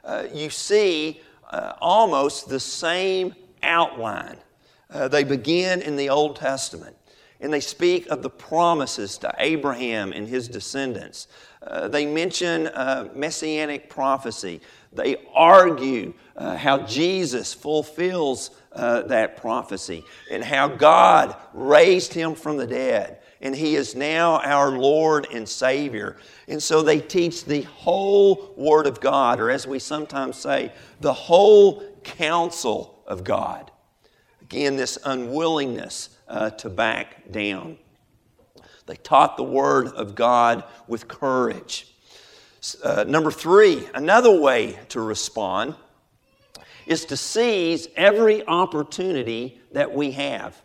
uh, 0.04 0.28
you 0.34 0.50
see 0.50 1.22
uh, 1.50 1.74
almost 1.80 2.50
the 2.50 2.60
same 2.60 3.36
outline. 3.64 4.38
Uh, 4.90 5.08
they 5.08 5.24
begin 5.24 5.82
in 5.82 5.96
the 5.96 6.10
Old 6.10 6.36
Testament 6.36 6.96
and 7.42 7.52
they 7.52 7.60
speak 7.60 8.08
of 8.08 8.22
the 8.22 8.30
promises 8.30 9.18
to 9.18 9.34
Abraham 9.40 10.12
and 10.14 10.28
his 10.28 10.48
descendants. 10.48 11.28
Uh, 11.64 11.88
they 11.88 12.06
mention 12.06 12.68
uh, 12.68 13.10
messianic 13.16 13.90
prophecy. 13.90 14.62
They 14.94 15.18
argue 15.34 16.14
uh, 16.36 16.58
how 16.58 16.80
Jesus 16.80 17.54
fulfills 17.54 18.52
uh, 18.74 19.04
that 19.04 19.38
prophecy 19.38 20.04
and 20.30 20.44
how 20.44 20.68
God 20.68 21.36
raised 21.54 22.14
him 22.14 22.36
from 22.36 22.58
the 22.58 22.68
dead 22.68 23.22
and 23.42 23.56
he 23.56 23.76
is 23.76 23.96
now 23.96 24.40
our 24.42 24.72
Lord 24.72 25.28
and 25.34 25.50
Savior. 25.50 26.18
And 26.48 26.62
so 26.62 26.84
they 26.84 27.00
teach 27.00 27.44
the 27.44 27.64
whole 27.64 28.54
Word 28.56 28.86
of 28.86 29.02
God, 29.02 29.40
or 29.40 29.50
as 29.50 29.66
we 29.66 29.80
sometimes 29.80 30.38
say, 30.38 30.72
the 31.00 31.14
whole 31.14 31.84
counsel 32.04 33.04
of 33.08 33.24
God. 33.24 33.72
Again, 34.42 34.76
this 34.76 34.98
unwillingness 35.04 36.10
uh, 36.28 36.52
to 36.52 36.70
back 36.70 37.32
down. 37.32 37.78
They 38.86 38.96
taught 38.96 39.38
the 39.38 39.44
Word 39.44 39.88
of 39.88 40.14
God 40.14 40.64
with 40.88 41.08
courage. 41.08 41.91
Uh, 42.84 43.04
number 43.08 43.32
three, 43.32 43.88
another 43.96 44.32
way 44.32 44.78
to 44.90 45.02
respond 45.02 45.74
is 46.86 47.06
to 47.06 47.18
seize 47.18 47.88
every 47.96 48.46
opportunity 48.46 49.60
that 49.72 49.92
we 49.92 50.12
have. 50.12 50.62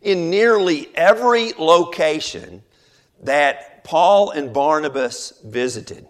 In 0.00 0.30
nearly 0.30 0.94
every 0.94 1.52
location 1.58 2.62
that 3.22 3.82
Paul 3.82 4.30
and 4.30 4.52
Barnabas 4.52 5.40
visited, 5.44 6.06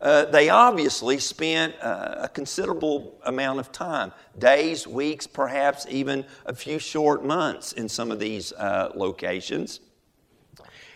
uh, 0.00 0.26
they 0.26 0.50
obviously 0.50 1.18
spent 1.18 1.74
uh, 1.80 2.16
a 2.18 2.28
considerable 2.28 3.18
amount 3.24 3.60
of 3.60 3.72
time 3.72 4.12
days, 4.38 4.86
weeks, 4.86 5.26
perhaps 5.26 5.86
even 5.88 6.24
a 6.44 6.54
few 6.54 6.78
short 6.78 7.24
months 7.24 7.72
in 7.72 7.88
some 7.88 8.10
of 8.10 8.18
these 8.18 8.52
uh, 8.52 8.92
locations. 8.94 9.80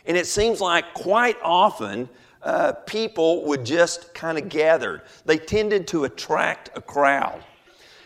And 0.04 0.18
it 0.18 0.26
seems 0.26 0.60
like 0.60 0.92
quite 0.92 1.38
often 1.42 2.10
uh, 2.42 2.72
people 2.86 3.44
would 3.44 3.64
just 3.64 4.14
kind 4.14 4.38
of 4.38 4.48
gather. 4.48 5.02
They 5.24 5.38
tended 5.38 5.86
to 5.88 6.04
attract 6.04 6.70
a 6.76 6.80
crowd. 6.80 7.44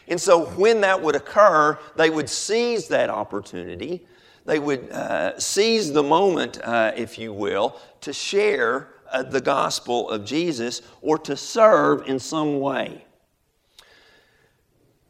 And 0.08 0.20
so 0.20 0.46
when 0.46 0.80
that 0.82 1.00
would 1.00 1.16
occur, 1.16 1.78
they 1.96 2.10
would 2.10 2.28
seize 2.28 2.88
that 2.88 3.10
opportunity. 3.10 4.06
They 4.44 4.58
would 4.58 4.90
uh, 4.90 5.38
seize 5.38 5.92
the 5.92 6.02
moment, 6.02 6.58
uh, 6.62 6.92
if 6.96 7.18
you 7.18 7.32
will, 7.32 7.80
to 8.02 8.12
share 8.12 8.88
uh, 9.10 9.22
the 9.22 9.40
gospel 9.40 10.10
of 10.10 10.24
Jesus 10.24 10.82
or 11.00 11.16
to 11.18 11.36
serve 11.36 12.06
in 12.06 12.18
some 12.18 12.60
way. 12.60 13.04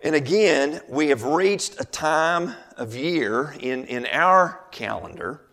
And 0.02 0.14
again, 0.14 0.83
we 0.88 1.09
have 1.09 1.25
reached 1.25 1.81
a 1.81 1.85
time 1.85 2.54
of 2.76 2.95
year 2.95 3.57
in, 3.59 3.87
in 3.87 4.07
our 4.07 4.61
calendar 4.71 5.44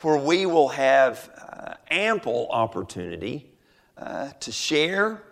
where 0.00 0.16
we 0.16 0.46
will 0.46 0.68
have 0.68 1.30
uh, 1.36 1.74
ample 1.90 2.48
opportunity 2.50 3.50
uh, 3.98 4.30
to 4.40 4.50
share, 4.50 5.22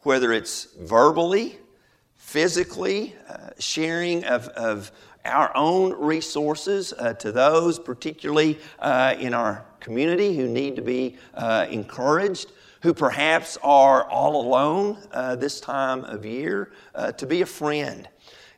whether 0.00 0.32
it's 0.32 0.68
verbally, 0.80 1.58
physically, 2.14 3.14
uh, 3.28 3.50
sharing 3.58 4.24
of, 4.24 4.48
of 4.48 4.92
our 5.24 5.54
own 5.56 5.92
resources 5.92 6.92
uh, 6.92 7.14
to 7.14 7.32
those, 7.32 7.78
particularly 7.78 8.58
uh, 8.78 9.14
in 9.18 9.34
our 9.34 9.64
community, 9.80 10.36
who 10.36 10.48
need 10.48 10.76
to 10.76 10.82
be 10.82 11.16
uh, 11.34 11.66
encouraged, 11.70 12.52
who 12.82 12.92
perhaps 12.92 13.56
are 13.62 14.08
all 14.10 14.40
alone 14.46 14.98
uh, 15.12 15.34
this 15.36 15.60
time 15.60 16.04
of 16.04 16.24
year, 16.24 16.72
uh, 16.94 17.10
to 17.12 17.26
be 17.26 17.42
a 17.42 17.46
friend. 17.46 18.08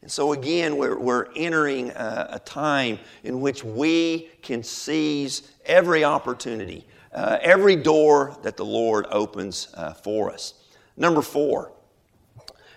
And 0.06 0.12
so, 0.12 0.32
again, 0.32 0.76
we're, 0.76 0.96
we're 0.96 1.26
entering 1.34 1.90
a, 1.90 2.28
a 2.34 2.38
time 2.38 3.00
in 3.24 3.40
which 3.40 3.64
we 3.64 4.30
can 4.40 4.62
seize 4.62 5.50
every 5.64 6.04
opportunity, 6.04 6.86
uh, 7.12 7.38
every 7.42 7.74
door 7.74 8.38
that 8.44 8.56
the 8.56 8.64
Lord 8.64 9.06
opens 9.10 9.74
for 10.04 10.30
us. 10.30 10.54
Number 10.96 11.22
four, 11.22 11.72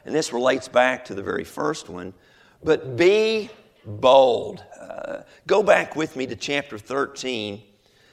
and 0.05 0.15
this 0.15 0.33
relates 0.33 0.67
back 0.67 1.05
to 1.05 1.13
the 1.13 1.21
very 1.21 1.43
first 1.43 1.87
one, 1.87 2.15
but 2.63 2.97
be 2.97 3.51
bold. 3.85 4.63
Uh, 4.81 5.17
go 5.45 5.61
back 5.61 5.95
with 5.95 6.15
me 6.15 6.25
to 6.25 6.35
chapter 6.35 6.79
13 6.79 7.61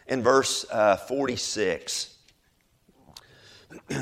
and 0.08 0.22
verse 0.22 0.66
uh, 0.70 0.96
46. 0.96 2.18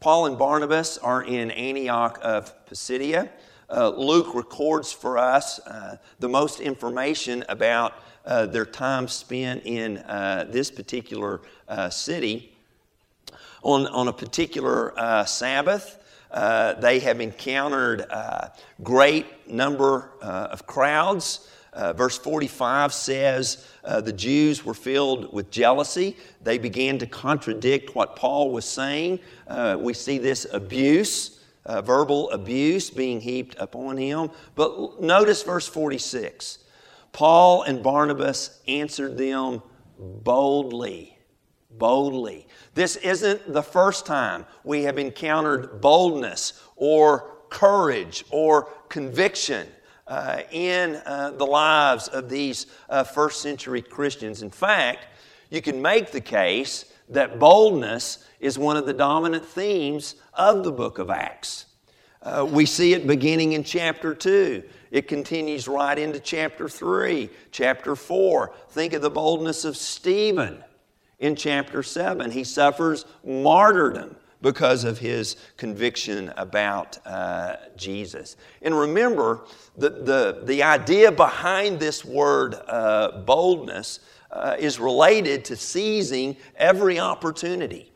Paul 0.00 0.26
and 0.26 0.36
Barnabas 0.36 0.98
are 0.98 1.22
in 1.22 1.50
Antioch 1.52 2.18
of 2.20 2.66
Pisidia. 2.66 3.30
Uh, 3.72 3.88
Luke 3.88 4.34
records 4.34 4.92
for 4.92 5.16
us 5.16 5.58
uh, 5.60 5.96
the 6.20 6.28
most 6.28 6.60
information 6.60 7.42
about 7.48 7.94
uh, 8.26 8.46
their 8.46 8.66
time 8.66 9.08
spent 9.08 9.62
in 9.64 9.98
uh, 9.98 10.46
this 10.48 10.70
particular 10.70 11.40
city. 11.90 12.54
On, 13.62 13.86
on 13.86 14.08
a 14.08 14.12
particular 14.12 14.92
Sabbath, 15.26 15.98
uh, 16.32 16.74
they 16.74 16.98
have 16.98 17.20
encountered 17.20 18.00
a 18.00 18.52
great 18.82 19.48
number 19.48 20.12
uh, 20.22 20.48
of 20.50 20.66
crowds. 20.66 21.48
Uh, 21.74 21.92
verse 21.92 22.18
45 22.18 22.92
says 22.92 23.66
uh, 23.84 24.00
the 24.00 24.12
Jews 24.12 24.64
were 24.64 24.74
filled 24.74 25.32
with 25.32 25.50
jealousy. 25.50 26.16
They 26.42 26.58
began 26.58 26.98
to 26.98 27.06
contradict 27.06 27.94
what 27.94 28.16
Paul 28.16 28.50
was 28.50 28.64
saying. 28.64 29.20
Uh, 29.46 29.76
we 29.78 29.94
see 29.94 30.18
this 30.18 30.46
abuse, 30.52 31.40
verbal 31.66 32.30
abuse 32.30 32.90
being 32.90 33.20
heaped 33.20 33.56
upon 33.58 33.96
him. 33.96 34.30
But 34.54 35.00
notice 35.00 35.42
verse 35.42 35.68
46 35.68 36.58
Paul 37.12 37.62
and 37.62 37.82
Barnabas 37.82 38.60
answered 38.66 39.16
them 39.16 39.62
boldly. 39.98 41.18
Boldly. 41.70 42.46
This 42.74 42.96
isn't 42.96 43.52
the 43.52 43.62
first 43.62 44.06
time 44.06 44.46
we 44.64 44.82
have 44.82 44.98
encountered 44.98 45.80
boldness 45.80 46.62
or 46.76 47.30
courage 47.48 48.24
or 48.30 48.64
conviction 48.88 49.66
uh, 50.06 50.42
in 50.50 50.96
uh, 51.06 51.30
the 51.30 51.46
lives 51.46 52.08
of 52.08 52.28
these 52.28 52.66
uh, 52.88 53.04
first 53.04 53.40
century 53.40 53.80
Christians. 53.80 54.42
In 54.42 54.50
fact, 54.50 55.06
you 55.50 55.62
can 55.62 55.80
make 55.80 56.10
the 56.10 56.20
case 56.20 56.86
that 57.08 57.38
boldness 57.38 58.26
is 58.40 58.58
one 58.58 58.76
of 58.76 58.86
the 58.86 58.92
dominant 58.92 59.44
themes 59.44 60.16
of 60.34 60.64
the 60.64 60.72
book 60.72 60.98
of 60.98 61.10
Acts. 61.10 61.66
Uh, 62.22 62.46
we 62.48 62.66
see 62.66 62.94
it 62.94 63.06
beginning 63.06 63.52
in 63.52 63.64
chapter 63.64 64.14
2. 64.14 64.62
It 64.90 65.08
continues 65.08 65.66
right 65.66 65.98
into 65.98 66.20
chapter 66.20 66.68
3, 66.68 67.28
chapter 67.50 67.96
4. 67.96 68.52
Think 68.70 68.92
of 68.92 69.02
the 69.02 69.10
boldness 69.10 69.64
of 69.64 69.76
Stephen 69.76 70.62
in 71.18 71.34
chapter 71.34 71.82
7. 71.82 72.30
He 72.30 72.44
suffers 72.44 73.06
martyrdom 73.24 74.16
because 74.42 74.84
of 74.84 74.98
his 74.98 75.36
conviction 75.56 76.32
about 76.36 76.98
uh, 77.06 77.56
Jesus. 77.76 78.36
And 78.60 78.78
remember, 78.78 79.44
the, 79.76 79.90
the, 79.90 80.42
the 80.44 80.62
idea 80.64 81.10
behind 81.10 81.78
this 81.78 82.04
word 82.04 82.56
uh, 82.66 83.22
boldness 83.24 84.00
uh, 84.30 84.56
is 84.58 84.80
related 84.80 85.44
to 85.46 85.56
seizing 85.56 86.36
every 86.56 86.98
opportunity, 86.98 87.91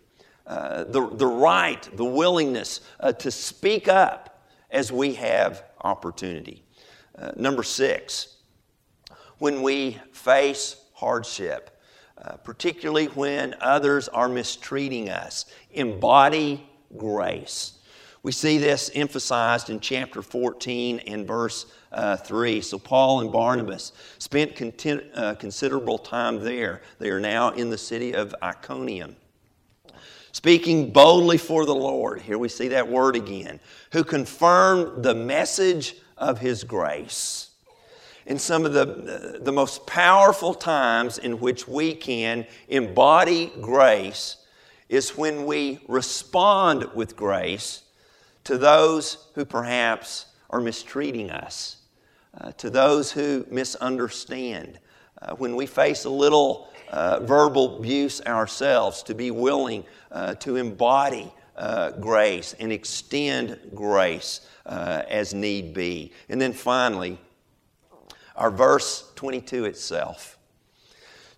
uh, 0.47 0.85
the, 0.85 1.09
the 1.15 1.27
right, 1.27 1.89
the 1.97 2.05
willingness 2.05 2.81
uh, 3.01 3.13
to 3.13 3.31
speak 3.31 3.89
up 3.89 4.45
as 4.71 4.93
we 4.93 5.15
have 5.15 5.65
opportunity. 5.83 6.65
Uh, 7.19 7.33
number 7.37 7.63
six, 7.63 8.37
when 9.39 9.63
we 9.63 9.99
face 10.13 10.77
hardship, 10.95 11.77
uh, 12.19 12.37
particularly 12.39 13.07
when 13.07 13.55
others 13.61 14.09
are 14.09 14.29
mistreating 14.29 15.11
us. 15.11 15.45
Embody 15.73 16.67
grace. 16.97 17.73
We 18.23 18.33
see 18.33 18.59
this 18.59 18.91
emphasized 18.95 19.69
in 19.71 19.81
chapter 19.81 20.23
14 20.23 21.01
and 21.01 21.27
verse 21.27 21.67
uh, 21.93 22.17
3. 22.17 22.61
So, 22.63 22.79
Paul 22.79 23.21
and 23.21 23.31
Barnabas 23.31 23.93
spent 24.19 24.57
content, 24.57 25.05
uh, 25.15 25.35
considerable 25.35 25.99
time 25.99 26.43
there. 26.43 26.81
They 26.99 27.11
are 27.11 27.21
now 27.21 27.51
in 27.51 27.71
the 27.71 27.79
city 27.79 28.15
of 28.15 28.35
Iconium. 28.43 29.17
Speaking 30.37 30.91
boldly 30.91 31.39
for 31.39 31.65
the 31.65 31.75
Lord, 31.75 32.21
here 32.21 32.37
we 32.37 32.51
see 32.51 32.69
that 32.69 32.91
word 32.91 33.17
again, 33.17 33.59
who 33.93 34.05
confirmed 34.05 35.03
the 35.03 35.15
message 35.15 35.97
of 36.19 36.41
his 36.41 36.63
grace 36.63 37.53
in 38.27 38.39
some 38.39 38.67
of 38.67 38.75
the, 38.75 39.41
the 39.41 39.51
most 39.51 39.87
powerful 39.87 40.53
times 40.53 41.17
in 41.17 41.41
which 41.41 41.67
we 41.67 41.95
can 41.95 42.47
embody 42.69 43.51
grace 43.63 44.37
is 44.91 45.17
when 45.17 45.47
we 45.47 45.81
respond 45.89 46.85
with 46.95 47.17
grace 47.17 47.85
to 48.45 48.59
those 48.59 49.29
who 49.37 49.47
perhaps 49.47 50.27
are 50.51 50.61
mistreating 50.61 51.31
us, 51.31 51.79
uh, 52.39 52.53
to 52.59 52.69
those 52.69 53.11
who 53.11 53.47
misunderstand. 53.51 54.79
Uh, 55.23 55.35
when 55.37 55.57
we 55.57 55.65
face 55.65 56.05
a 56.05 56.11
little 56.11 56.69
uh, 56.91 57.21
verbal 57.21 57.79
abuse 57.79 58.21
ourselves, 58.23 59.03
to 59.05 59.15
be 59.15 59.31
willing 59.31 59.85
uh, 60.13 60.35
to 60.35 60.57
embody 60.57 61.33
uh, 61.57 61.91
grace 61.93 62.55
and 62.59 62.73
extend 62.73 63.59
grace 63.75 64.47
uh, 64.67 65.03
as 65.09 65.35
need 65.35 65.73
be. 65.73 66.13
And 66.29 66.41
then 66.41 66.53
finally, 66.53 67.19
our 68.37 68.51
verse 68.51 69.11
22 69.15 69.65
itself 69.65 70.37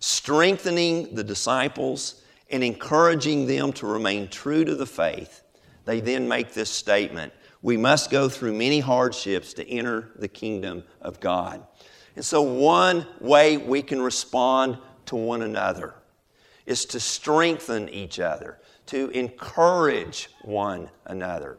strengthening 0.01 1.13
the 1.13 1.23
disciples 1.23 2.23
and 2.49 2.63
encouraging 2.63 3.45
them 3.45 3.73
to 3.73 3.85
remain 3.85 4.27
true 4.29 4.63
to 4.63 4.75
the 4.75 4.85
faith. 4.85 5.43
They 5.85 5.99
then 5.99 6.27
make 6.27 6.53
this 6.53 6.69
statement 6.69 7.33
We 7.61 7.75
must 7.75 8.09
go 8.09 8.29
through 8.29 8.53
many 8.53 8.79
hardships 8.79 9.53
to 9.55 9.69
enter 9.69 10.11
the 10.15 10.29
kingdom 10.29 10.83
of 11.01 11.19
God. 11.19 11.65
And 12.15 12.23
so, 12.23 12.41
one 12.41 13.05
way 13.19 13.57
we 13.57 13.81
can 13.81 14.01
respond 14.01 14.77
to 15.09 15.15
one 15.15 15.41
another 15.41 15.95
is 16.67 16.85
to 16.85 16.99
strengthen 16.99 17.89
each 17.89 18.19
other, 18.19 18.59
to 18.85 19.09
encourage 19.09 20.29
one 20.43 20.87
another. 21.05 21.57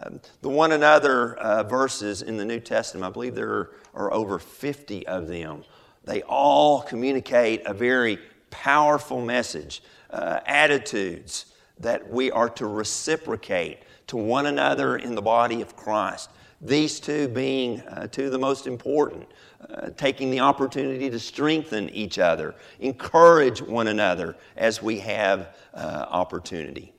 Um, 0.00 0.20
the 0.42 0.50
one 0.50 0.72
another 0.72 1.34
uh, 1.36 1.62
verses 1.62 2.20
in 2.20 2.36
the 2.36 2.44
New 2.44 2.60
Testament, 2.60 3.06
I 3.06 3.10
believe 3.10 3.34
there 3.34 3.48
are, 3.48 3.70
are 3.94 4.12
over 4.12 4.38
50 4.38 5.06
of 5.06 5.28
them. 5.28 5.64
They 6.04 6.20
all 6.22 6.82
communicate 6.82 7.62
a 7.64 7.72
very 7.72 8.18
powerful 8.50 9.24
message, 9.24 9.82
uh, 10.10 10.40
attitudes 10.46 11.46
that 11.78 12.10
we 12.10 12.30
are 12.30 12.50
to 12.50 12.66
reciprocate 12.66 13.78
to 14.08 14.18
one 14.18 14.44
another 14.44 14.96
in 14.98 15.14
the 15.14 15.22
body 15.22 15.62
of 15.62 15.74
Christ. 15.74 16.28
These 16.64 16.98
two 16.98 17.28
being 17.28 17.80
uh, 17.82 18.06
two 18.06 18.24
of 18.24 18.32
the 18.32 18.38
most 18.38 18.66
important, 18.66 19.28
uh, 19.68 19.90
taking 19.96 20.30
the 20.30 20.40
opportunity 20.40 21.10
to 21.10 21.18
strengthen 21.18 21.90
each 21.90 22.18
other, 22.18 22.54
encourage 22.80 23.60
one 23.60 23.88
another 23.88 24.34
as 24.56 24.82
we 24.82 24.98
have 25.00 25.54
uh, 25.74 26.06
opportunity. 26.08 26.94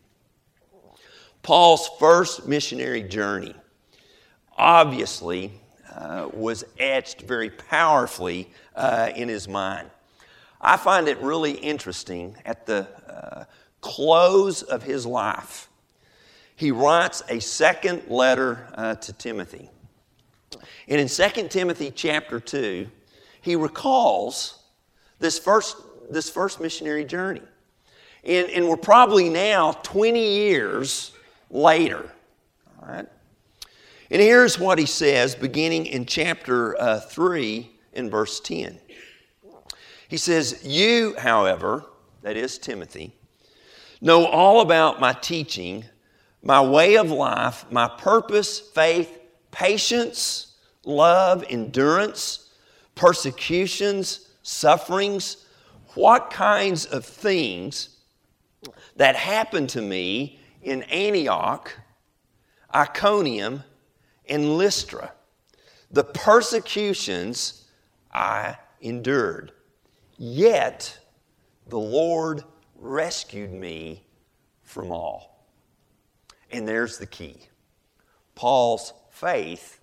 Paul's 1.42 1.90
first 2.00 2.48
missionary 2.48 3.04
journey 3.04 3.56
obviously 4.58 5.52
uh, 5.94 6.30
was 6.34 6.64
etched 6.80 7.22
very 7.22 7.50
powerfully 7.50 8.50
uh, 8.76 9.12
in 9.16 9.30
his 9.30 9.48
mind. 9.48 9.90
I 10.62 10.78
find 10.78 11.08
it 11.08 11.20
really 11.20 11.54
interesting 11.54 12.36
at 12.46 12.66
the 12.66 12.88
uh, 13.08 13.46
close 13.82 14.62
of 14.62 14.84
his 14.84 15.06
life, 15.06 15.70
he 16.56 16.72
writes 16.72 17.22
a 17.30 17.40
second 17.40 18.08
letter 18.08 18.68
uh, 18.76 18.96
to 18.96 19.14
Timothy. 19.14 19.70
And 20.88 21.02
in 21.02 21.08
2 21.08 21.48
Timothy 21.50 21.92
chapter 21.92 22.40
2, 22.40 22.88
he 23.42 23.56
recalls 23.56 24.64
this 25.20 25.38
first, 25.38 25.78
this 26.10 26.30
first 26.30 26.60
missionary 26.62 27.06
journey. 27.06 27.42
And, 28.24 28.50
and 28.50 28.68
we're 28.68 28.78
probably 28.78 29.30
now 29.30 29.74
20 29.84 30.20
years 30.20 31.12
later. 31.50 32.10
All 32.82 32.88
right? 32.88 33.08
And 34.12 34.22
here's 34.22 34.60
what 34.60 34.78
he 34.78 34.86
says 34.86 35.36
beginning 35.36 35.88
in 35.88 36.06
chapter 36.06 36.80
uh, 36.80 37.00
3 37.00 37.70
in 37.94 38.10
verse 38.10 38.40
10. 38.40 38.80
He 40.08 40.18
says, 40.18 40.62
You, 40.64 41.16
however, 41.18 41.86
that 42.22 42.38
is 42.38 42.58
Timothy, 42.58 43.16
know 44.02 44.26
all 44.26 44.62
about 44.62 45.00
my 45.00 45.14
teaching, 45.14 45.86
my 46.46 46.62
way 46.62 46.96
of 46.96 47.10
life, 47.10 47.66
my 47.72 47.90
purpose, 47.98 48.60
faith, 48.60 49.20
patience, 49.50 50.54
love, 50.86 51.44
endurance, 51.50 52.52
persecutions, 52.94 54.30
sufferings, 54.44 55.38
what 55.96 56.30
kinds 56.30 56.86
of 56.86 57.04
things 57.04 57.90
that 58.96 59.16
happened 59.16 59.70
to 59.70 59.82
me 59.82 60.40
in 60.62 60.84
Antioch, 60.84 61.74
Iconium, 62.74 63.64
and 64.30 64.56
Lystra, 64.58 65.14
the 65.90 66.04
persecutions 66.04 67.66
I 68.14 68.56
endured. 68.82 69.52
Yet 70.18 71.00
the 71.68 71.80
Lord 71.80 72.44
rescued 72.76 73.52
me 73.52 74.04
from 74.64 74.92
all. 74.92 75.35
And 76.52 76.68
there's 76.68 76.98
the 76.98 77.06
key 77.06 77.38
Paul's 78.36 78.94
faith 79.12 79.80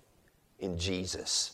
in 0.59 0.77
Jesus. 0.77 1.53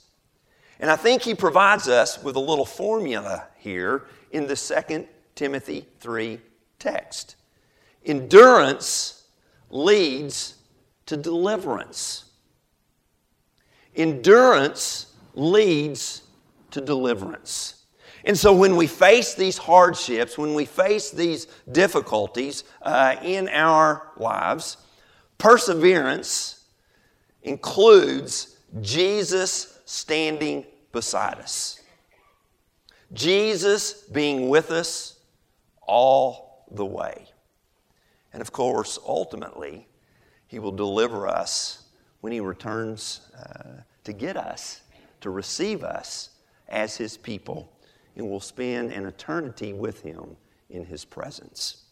And 0.79 0.89
I 0.89 0.95
think 0.95 1.21
he 1.21 1.35
provides 1.35 1.87
us 1.87 2.21
with 2.23 2.35
a 2.35 2.39
little 2.39 2.65
formula 2.65 3.47
here 3.57 4.05
in 4.31 4.47
the 4.47 4.55
Second 4.55 5.07
Timothy 5.35 5.85
3 5.99 6.39
text. 6.77 7.35
Endurance 8.05 9.27
leads 9.69 10.55
to 11.05 11.17
deliverance. 11.17 12.25
Endurance 13.95 15.07
leads 15.33 16.21
to 16.71 16.81
deliverance. 16.81 17.85
And 18.25 18.37
so, 18.37 18.53
when 18.53 18.75
we 18.75 18.85
face 18.85 19.33
these 19.33 19.57
hardships, 19.57 20.37
when 20.37 20.53
we 20.53 20.65
face 20.65 21.09
these 21.09 21.47
difficulties 21.71 22.63
uh, 22.81 23.15
in 23.23 23.47
our 23.49 24.11
lives, 24.17 24.77
perseverance 25.39 26.65
includes 27.41 28.57
Jesus 28.81 29.79
standing 29.85 30.65
beside 30.91 31.39
us, 31.39 31.81
Jesus 33.13 34.03
being 34.03 34.49
with 34.49 34.69
us 34.69 35.17
all 35.81 36.67
the 36.69 36.85
way. 36.85 37.25
And 38.31 38.41
of 38.41 38.51
course, 38.51 38.99
ultimately, 39.07 39.87
He 40.45 40.59
will 40.59 40.71
deliver 40.71 41.27
us 41.27 41.85
when 42.21 42.31
He 42.31 42.39
returns 42.39 43.21
uh, 43.35 43.81
to 44.03 44.13
get 44.13 44.37
us, 44.37 44.81
to 45.21 45.31
receive 45.31 45.83
us 45.83 46.29
as 46.67 46.95
His 46.95 47.17
people, 47.17 47.71
and 48.15 48.29
we'll 48.29 48.39
spend 48.39 48.91
an 48.91 49.07
eternity 49.07 49.73
with 49.73 50.01
Him 50.03 50.35
in 50.69 50.85
His 50.85 51.05
presence. 51.05 51.85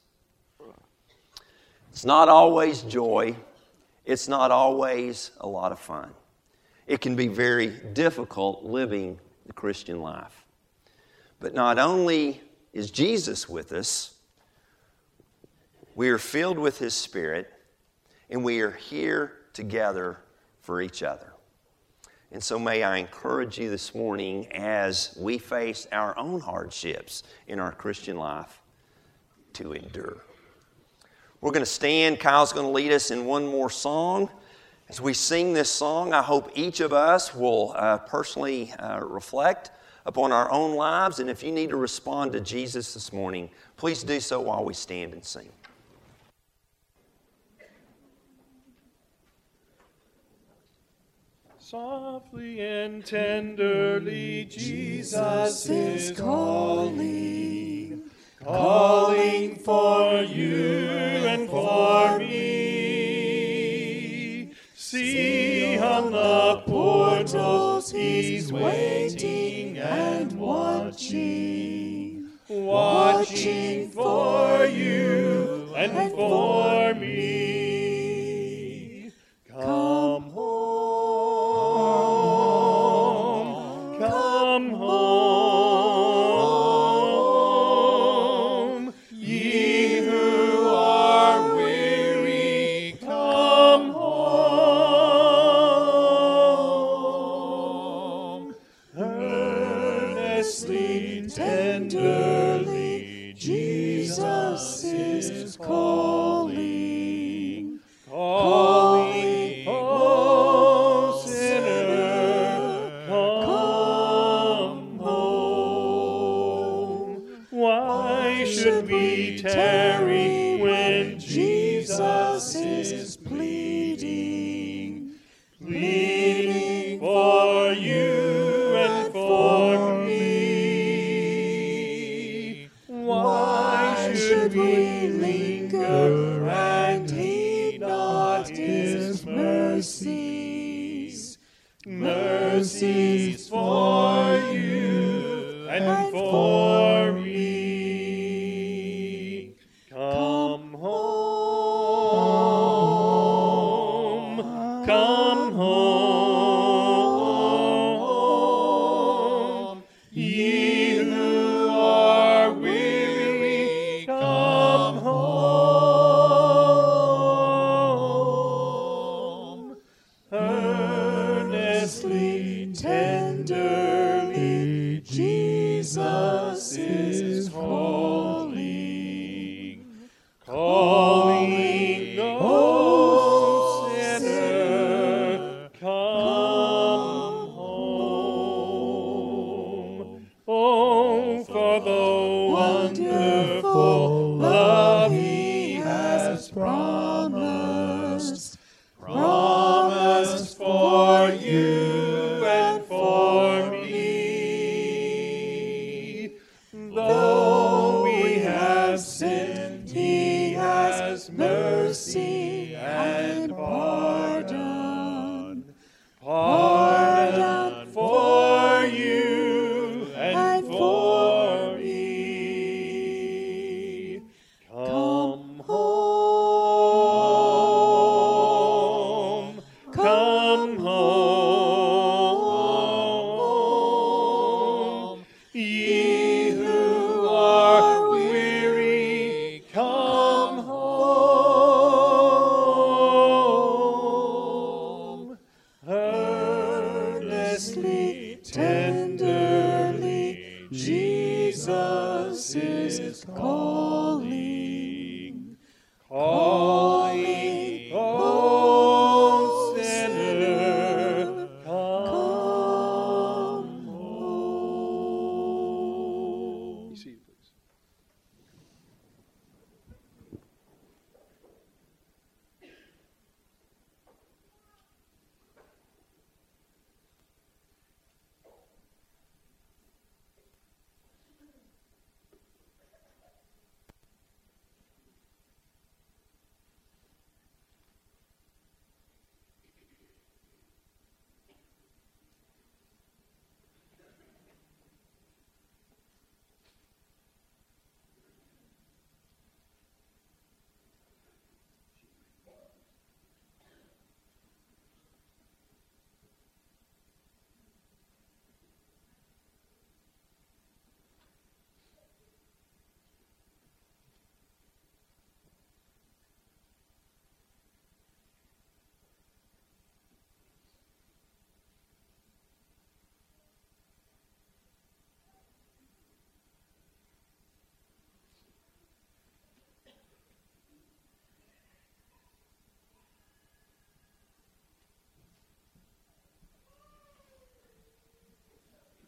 It's 1.97 2.05
not 2.05 2.29
always 2.29 2.83
joy, 2.83 3.35
it's 4.05 4.27
not 4.27 4.51
always 4.51 5.31
a 5.39 5.47
lot 5.47 5.71
of 5.71 5.79
fun. 5.79 6.11
It 6.85 7.01
can 7.01 7.15
be 7.15 7.27
very 7.27 7.69
difficult 7.69 8.63
living 8.63 9.19
the 9.47 9.53
Christian 9.53 9.99
life. 9.99 10.45
But 11.39 11.55
not 11.55 11.79
only 11.79 12.39
is 12.71 12.91
Jesus 12.91 13.49
with 13.49 13.71
us, 13.71 14.13
we 15.95 16.09
are 16.09 16.19
filled 16.19 16.59
with 16.59 16.77
His 16.77 16.93
Spirit, 16.93 17.51
and 18.29 18.43
we 18.43 18.61
are 18.61 18.73
here 18.73 19.33
together 19.53 20.19
for 20.61 20.83
each 20.83 21.01
other. 21.01 21.33
And 22.31 22.43
so, 22.43 22.59
may 22.59 22.83
I 22.83 22.97
encourage 22.97 23.57
you 23.57 23.71
this 23.71 23.95
morning 23.95 24.51
as 24.51 25.17
we 25.19 25.39
face 25.39 25.87
our 25.91 26.15
own 26.15 26.41
hardships 26.41 27.23
in 27.47 27.59
our 27.59 27.71
Christian 27.71 28.17
life 28.17 28.61
to 29.53 29.73
endure. 29.73 30.26
We're 31.41 31.51
going 31.51 31.65
to 31.65 31.71
stand. 31.71 32.19
Kyle's 32.19 32.53
going 32.53 32.65
to 32.65 32.71
lead 32.71 32.91
us 32.91 33.11
in 33.11 33.25
one 33.25 33.45
more 33.45 33.69
song. 33.69 34.29
As 34.89 34.99
we 35.01 35.13
sing 35.13 35.53
this 35.53 35.69
song, 35.69 36.13
I 36.13 36.21
hope 36.21 36.51
each 36.55 36.79
of 36.79 36.93
us 36.93 37.35
will 37.35 37.73
uh, 37.75 37.97
personally 37.99 38.71
uh, 38.79 39.01
reflect 39.01 39.71
upon 40.05 40.31
our 40.31 40.49
own 40.51 40.75
lives. 40.75 41.19
And 41.19 41.29
if 41.29 41.43
you 41.43 41.51
need 41.51 41.69
to 41.69 41.75
respond 41.75 42.31
to 42.31 42.39
Jesus 42.39 42.93
this 42.93 43.11
morning, 43.13 43.49
please 43.75 44.01
do 44.03 44.19
so 44.19 44.39
while 44.39 44.63
we 44.63 44.73
stand 44.73 45.13
and 45.13 45.23
sing. 45.23 45.49
Softly 51.59 52.61
and 52.61 53.05
tenderly, 53.05 54.45
Jesus 54.45 55.69
is 55.69 56.17
calling, 56.17 56.97
calling 58.47 59.55
for 59.57 60.23
you 60.23 60.87
and 61.27 61.49
for 61.49 62.17
me. 62.17 63.47
See 64.75 65.77
on 65.77 66.11
the 66.11 66.63
portals, 66.65 67.91
he's 67.91 68.53
waiting 68.53 69.77
and 69.77 70.31
watching, 70.39 72.29
watching 72.47 73.89
for 73.89 74.65
you 74.65 75.73
and 75.75 76.11
for 76.13 76.93
me. 76.95 77.36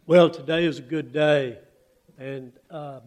Well, 0.09 0.31
today 0.31 0.65
is 0.65 0.79
a 0.79 0.81
good 0.81 1.13
day, 1.13 1.59
and 2.17 2.51
um, 2.71 3.01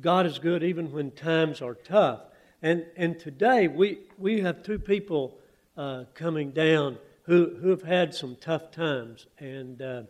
God 0.00 0.24
is 0.24 0.38
good 0.38 0.62
even 0.62 0.90
when 0.90 1.10
times 1.10 1.60
are 1.60 1.74
tough. 1.74 2.20
And 2.62 2.86
and 2.96 3.20
today 3.20 3.68
we 3.68 3.98
we 4.16 4.40
have 4.40 4.62
two 4.62 4.78
people 4.78 5.36
uh, 5.76 6.04
coming 6.14 6.52
down 6.52 6.96
who 7.24 7.58
who 7.60 7.68
have 7.68 7.82
had 7.82 8.14
some 8.14 8.38
tough 8.40 8.70
times, 8.70 9.26
and 9.38 9.82
uh, 9.82 10.02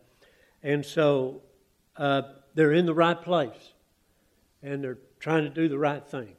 and 0.62 0.86
so 0.86 1.42
uh, 1.96 2.22
they're 2.54 2.72
in 2.72 2.86
the 2.86 2.94
right 2.94 3.20
place, 3.20 3.72
and 4.62 4.84
they're 4.84 4.98
trying 5.18 5.42
to 5.42 5.50
do 5.50 5.68
the 5.68 5.78
right 5.78 6.06
thing. 6.06 6.36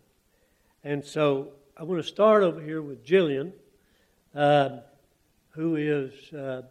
And 0.86 1.04
so 1.04 1.50
I 1.76 1.84
want 1.84 2.02
to 2.02 2.08
start 2.08 2.44
over 2.44 2.62
here 2.62 2.82
with 2.82 3.06
Jillian, 3.06 3.52
uh, 4.34 4.78
who 5.50 5.76
is 5.76 6.14
uh, 6.32 6.62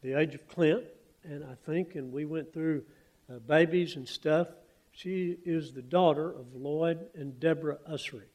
the 0.00 0.18
age 0.18 0.34
of 0.34 0.48
Clint, 0.48 0.84
and 1.24 1.44
I 1.44 1.54
think, 1.66 1.94
and 1.94 2.12
we 2.12 2.24
went 2.24 2.52
through 2.52 2.84
uh, 3.30 3.38
babies 3.38 3.96
and 3.96 4.06
stuff. 4.06 4.48
She 4.92 5.38
is 5.44 5.72
the 5.72 5.82
daughter 5.82 6.30
of 6.30 6.54
Lloyd 6.54 7.06
and 7.14 7.38
Deborah 7.40 7.78
Usry. 7.90 8.28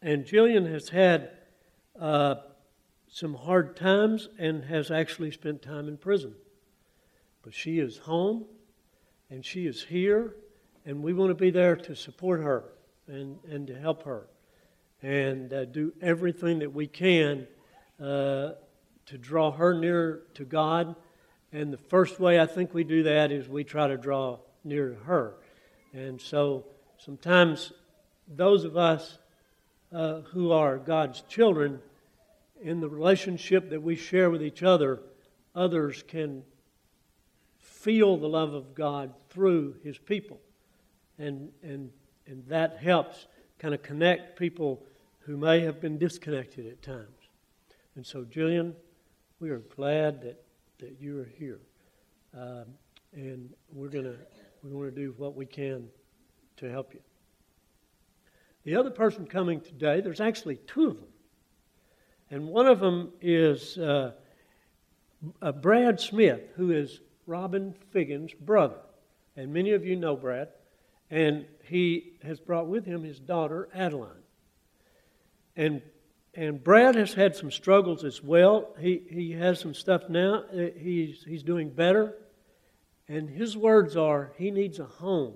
And 0.00 0.24
Jillian 0.24 0.70
has 0.70 0.88
had 0.88 1.30
uh, 2.00 2.36
some 3.08 3.34
hard 3.34 3.76
times 3.76 4.28
and 4.38 4.64
has 4.64 4.90
actually 4.90 5.32
spent 5.32 5.62
time 5.62 5.88
in 5.88 5.96
prison. 5.96 6.34
But 7.42 7.54
she 7.54 7.78
is 7.78 7.98
home 7.98 8.44
and 9.30 9.44
she 9.44 9.66
is 9.66 9.82
here, 9.82 10.36
and 10.86 11.02
we 11.02 11.12
want 11.12 11.30
to 11.30 11.34
be 11.34 11.50
there 11.50 11.76
to 11.76 11.94
support 11.94 12.40
her 12.40 12.64
and, 13.06 13.38
and 13.50 13.66
to 13.66 13.78
help 13.78 14.04
her 14.04 14.28
and 15.02 15.52
uh, 15.52 15.64
do 15.66 15.92
everything 16.00 16.58
that 16.60 16.72
we 16.72 16.86
can 16.86 17.46
uh, 18.00 18.52
to 19.06 19.18
draw 19.18 19.50
her 19.50 19.74
near 19.74 20.22
to 20.34 20.44
God. 20.44 20.94
And 21.52 21.72
the 21.72 21.78
first 21.78 22.20
way 22.20 22.40
I 22.40 22.46
think 22.46 22.74
we 22.74 22.84
do 22.84 23.04
that 23.04 23.32
is 23.32 23.48
we 23.48 23.64
try 23.64 23.88
to 23.88 23.96
draw 23.96 24.38
near 24.64 24.90
to 24.90 24.96
her. 25.04 25.34
And 25.92 26.20
so 26.20 26.66
sometimes 26.98 27.72
those 28.28 28.64
of 28.64 28.76
us 28.76 29.18
uh, 29.92 30.20
who 30.32 30.52
are 30.52 30.76
God's 30.76 31.22
children, 31.22 31.80
in 32.60 32.80
the 32.80 32.88
relationship 32.88 33.70
that 33.70 33.82
we 33.82 33.96
share 33.96 34.30
with 34.30 34.42
each 34.42 34.62
other, 34.62 35.00
others 35.54 36.02
can 36.06 36.42
feel 37.58 38.16
the 38.16 38.28
love 38.28 38.52
of 38.52 38.74
God 38.74 39.14
through 39.30 39.76
His 39.82 39.96
people. 39.96 40.40
and, 41.18 41.50
and, 41.62 41.90
and 42.26 42.46
that 42.48 42.78
helps 42.78 43.26
kind 43.58 43.74
of 43.74 43.82
connect 43.82 44.38
people 44.38 44.82
who 45.20 45.36
may 45.36 45.60
have 45.60 45.80
been 45.80 45.98
disconnected 45.98 46.66
at 46.66 46.82
times. 46.82 47.06
And 47.96 48.06
so, 48.06 48.24
Jillian, 48.24 48.74
we 49.40 49.50
are 49.50 49.58
glad 49.58 50.22
that, 50.22 50.42
that 50.78 50.96
you 51.00 51.20
are 51.20 51.30
here. 51.38 51.60
Um, 52.34 52.64
and 53.12 53.50
we're 53.72 53.88
going 53.88 54.04
to 54.04 54.16
we 54.62 54.70
want 54.70 54.94
to 54.94 55.00
do 55.00 55.14
what 55.16 55.36
we 55.36 55.46
can 55.46 55.88
to 56.56 56.70
help 56.70 56.92
you. 56.92 57.00
The 58.64 58.76
other 58.76 58.90
person 58.90 59.26
coming 59.26 59.60
today, 59.60 60.00
there's 60.00 60.20
actually 60.20 60.56
two 60.66 60.88
of 60.88 60.96
them. 60.96 61.08
And 62.30 62.48
one 62.48 62.66
of 62.66 62.80
them 62.80 63.12
is 63.22 63.78
uh, 63.78 64.12
uh, 65.40 65.52
Brad 65.52 66.00
Smith, 66.00 66.42
who 66.56 66.72
is 66.72 67.00
Robin 67.26 67.74
Figgins' 67.92 68.34
brother. 68.34 68.80
And 69.36 69.52
many 69.52 69.72
of 69.72 69.84
you 69.84 69.96
know 69.96 70.16
Brad. 70.16 70.48
And 71.10 71.46
he 71.64 72.12
has 72.22 72.40
brought 72.40 72.66
with 72.66 72.84
him 72.84 73.04
his 73.04 73.18
daughter, 73.18 73.68
Adeline. 73.72 74.10
And, 75.56 75.80
and 76.34 76.62
Brad 76.62 76.94
has 76.94 77.14
had 77.14 77.34
some 77.34 77.50
struggles 77.50 78.04
as 78.04 78.22
well. 78.22 78.74
He, 78.78 79.02
he 79.08 79.32
has 79.32 79.60
some 79.60 79.74
stuff 79.74 80.08
now. 80.08 80.44
Uh, 80.52 80.66
he's, 80.76 81.24
he's 81.26 81.42
doing 81.42 81.70
better. 81.70 82.14
And 83.08 83.28
his 83.28 83.56
words 83.56 83.96
are 83.96 84.32
he 84.36 84.50
needs 84.50 84.78
a 84.78 84.84
home. 84.84 85.34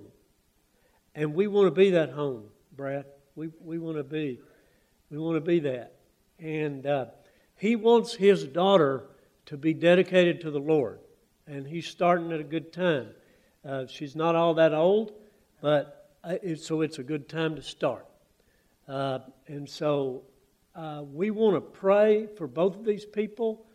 And 1.15 1.33
we 1.33 1.47
want 1.47 1.67
to 1.67 1.71
be 1.71 1.91
that 1.91 2.11
home, 2.11 2.45
Brad. 2.75 3.05
We, 3.35 3.49
we 3.61 3.79
want 3.79 3.97
to 3.97 4.03
be. 4.03 4.39
We 5.09 5.17
want 5.17 5.35
to 5.35 5.41
be 5.41 5.59
that. 5.59 5.95
And 6.39 6.85
uh, 6.85 7.05
he 7.55 7.75
wants 7.75 8.15
his 8.15 8.45
daughter 8.45 9.07
to 9.47 9.57
be 9.57 9.73
dedicated 9.73 10.41
to 10.41 10.51
the 10.51 10.59
Lord. 10.59 10.99
And 11.47 11.67
he's 11.67 11.87
starting 11.87 12.31
at 12.31 12.39
a 12.39 12.43
good 12.43 12.71
time. 12.71 13.09
Uh, 13.65 13.85
she's 13.87 14.15
not 14.15 14.35
all 14.35 14.55
that 14.55 14.73
old, 14.73 15.13
but 15.61 16.09
uh, 16.23 16.35
it, 16.41 16.61
so 16.61 16.81
it's 16.81 16.99
a 16.99 17.03
good 17.03 17.29
time 17.29 17.55
to 17.55 17.61
start. 17.61 18.05
Uh, 18.87 19.19
and 19.47 19.69
so 19.69 20.23
uh, 20.75 21.03
we 21.11 21.29
want 21.29 21.55
to 21.55 21.61
pray 21.61 22.27
for 22.35 22.47
both 22.47 22.75
of 22.75 22.85
these 22.85 23.05
people, 23.05 23.65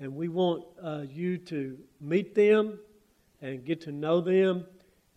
and 0.00 0.14
we 0.14 0.28
want 0.28 0.64
uh, 0.82 1.02
you 1.08 1.36
to 1.38 1.78
meet 2.00 2.34
them 2.34 2.78
and 3.42 3.64
get 3.64 3.82
to 3.82 3.92
know 3.92 4.20
them. 4.20 4.64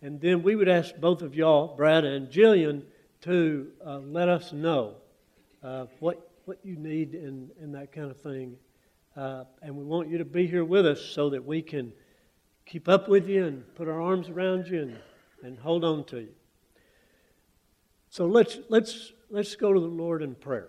And 0.02 0.20
then 0.20 0.42
we 0.42 0.54
would 0.54 0.68
ask 0.68 0.94
both 0.96 1.22
of 1.22 1.34
y'all, 1.34 1.74
Brad 1.76 2.04
and 2.04 2.28
Jillian, 2.28 2.82
to 3.22 3.70
uh, 3.84 3.98
let 3.98 4.28
us 4.28 4.52
know 4.52 4.94
uh, 5.62 5.86
what, 5.98 6.30
what 6.44 6.58
you 6.62 6.76
need 6.76 7.14
and, 7.14 7.50
and 7.60 7.74
that 7.74 7.92
kind 7.92 8.10
of 8.10 8.20
thing. 8.20 8.56
Uh, 9.16 9.44
and 9.62 9.76
we 9.76 9.84
want 9.84 10.08
you 10.08 10.18
to 10.18 10.24
be 10.24 10.46
here 10.46 10.64
with 10.64 10.86
us 10.86 11.00
so 11.00 11.30
that 11.30 11.44
we 11.44 11.60
can 11.60 11.92
keep 12.64 12.88
up 12.88 13.08
with 13.08 13.28
you 13.28 13.46
and 13.46 13.74
put 13.74 13.88
our 13.88 14.00
arms 14.00 14.28
around 14.28 14.68
you 14.68 14.82
and, 14.82 14.96
and 15.42 15.58
hold 15.58 15.84
on 15.84 16.04
to 16.04 16.20
you. 16.20 16.34
So 18.10 18.26
let's, 18.26 18.58
let's, 18.68 19.12
let's 19.28 19.54
go 19.56 19.72
to 19.72 19.80
the 19.80 19.86
Lord 19.86 20.22
in 20.22 20.34
prayer. 20.34 20.68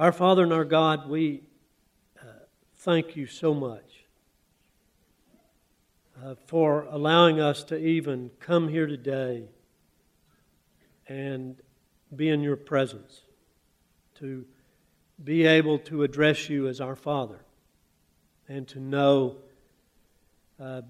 Our 0.00 0.12
Father 0.12 0.44
and 0.44 0.52
our 0.54 0.64
God, 0.64 1.10
we 1.10 1.42
uh, 2.18 2.24
thank 2.74 3.16
you 3.16 3.26
so 3.26 3.52
much 3.52 4.06
uh, 6.24 6.36
for 6.46 6.86
allowing 6.90 7.38
us 7.38 7.62
to 7.64 7.76
even 7.76 8.30
come 8.40 8.68
here 8.68 8.86
today 8.86 9.44
and 11.06 11.54
be 12.16 12.30
in 12.30 12.40
your 12.40 12.56
presence, 12.56 13.24
to 14.20 14.46
be 15.22 15.44
able 15.44 15.78
to 15.80 16.02
address 16.02 16.48
you 16.48 16.66
as 16.66 16.80
our 16.80 16.96
Father, 16.96 17.44
and 18.48 18.66
to 18.68 18.80
know 18.80 19.36
uh, 20.58 20.80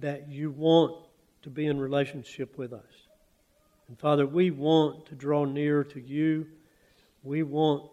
that 0.00 0.28
you 0.28 0.50
want 0.50 1.06
to 1.42 1.50
be 1.50 1.68
in 1.68 1.78
relationship 1.78 2.58
with 2.58 2.72
us. 2.72 3.06
And 3.86 3.96
Father, 3.96 4.26
we 4.26 4.50
want 4.50 5.06
to 5.06 5.14
draw 5.14 5.44
near 5.44 5.84
to 5.84 6.00
you. 6.00 6.48
We 7.22 7.44
want 7.44 7.92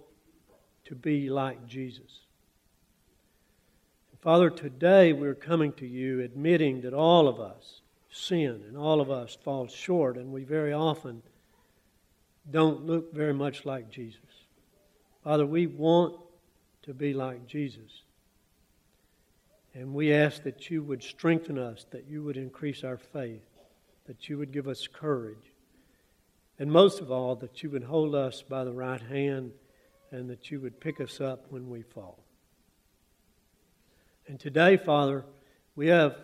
to 0.88 0.96
be 0.96 1.30
like 1.30 1.68
Jesus. 1.68 2.22
Father, 4.22 4.50
today 4.50 5.14
we're 5.14 5.36
coming 5.36 5.72
to 5.74 5.88
you 5.88 6.22
admitting 6.22 6.82
that 6.82 6.94
all 6.94 7.28
of 7.28 7.40
us 7.40 7.82
sin 8.10 8.64
and 8.68 8.76
all 8.76 9.00
of 9.00 9.12
us 9.12 9.38
fall 9.44 9.68
short, 9.68 10.18
and 10.18 10.32
we 10.32 10.44
very 10.44 10.74
often 10.74 11.22
don't 12.50 12.86
look 12.86 13.14
very 13.14 13.34
much 13.34 13.66
like 13.66 13.90
Jesus. 13.90 14.20
Father, 15.24 15.46
we 15.46 15.68
want 15.68 16.16
to 16.84 16.94
be 16.94 17.14
like 17.14 17.46
Jesus. 17.48 18.04
And 19.74 19.94
we 19.94 20.14
ask 20.14 20.44
that 20.44 20.70
you 20.70 20.82
would 20.84 21.04
strengthen 21.04 21.60
us, 21.60 21.86
that 21.92 22.08
you 22.10 22.24
would 22.24 22.38
increase 22.38 22.84
our 22.84 22.98
faith, 22.98 23.46
that 24.08 24.28
you 24.28 24.38
would 24.38 24.52
give 24.52 24.68
us 24.68 24.88
courage, 24.88 25.54
and 26.60 26.72
most 26.72 27.02
of 27.02 27.12
all, 27.12 27.36
that 27.36 27.62
you 27.62 27.70
would 27.70 27.84
hold 27.84 28.16
us 28.16 28.42
by 28.42 28.64
the 28.64 28.74
right 28.74 29.02
hand 29.02 29.52
and 30.12 30.30
that 30.30 30.50
you 30.52 30.60
would 30.62 30.80
pick 30.80 31.02
us 31.02 31.20
up 31.20 31.46
when 31.50 31.70
we 31.70 31.82
fall. 31.82 32.24
And 34.28 34.40
today, 34.40 34.78
Father, 34.78 35.26
we 35.76 35.88
have 35.88 36.18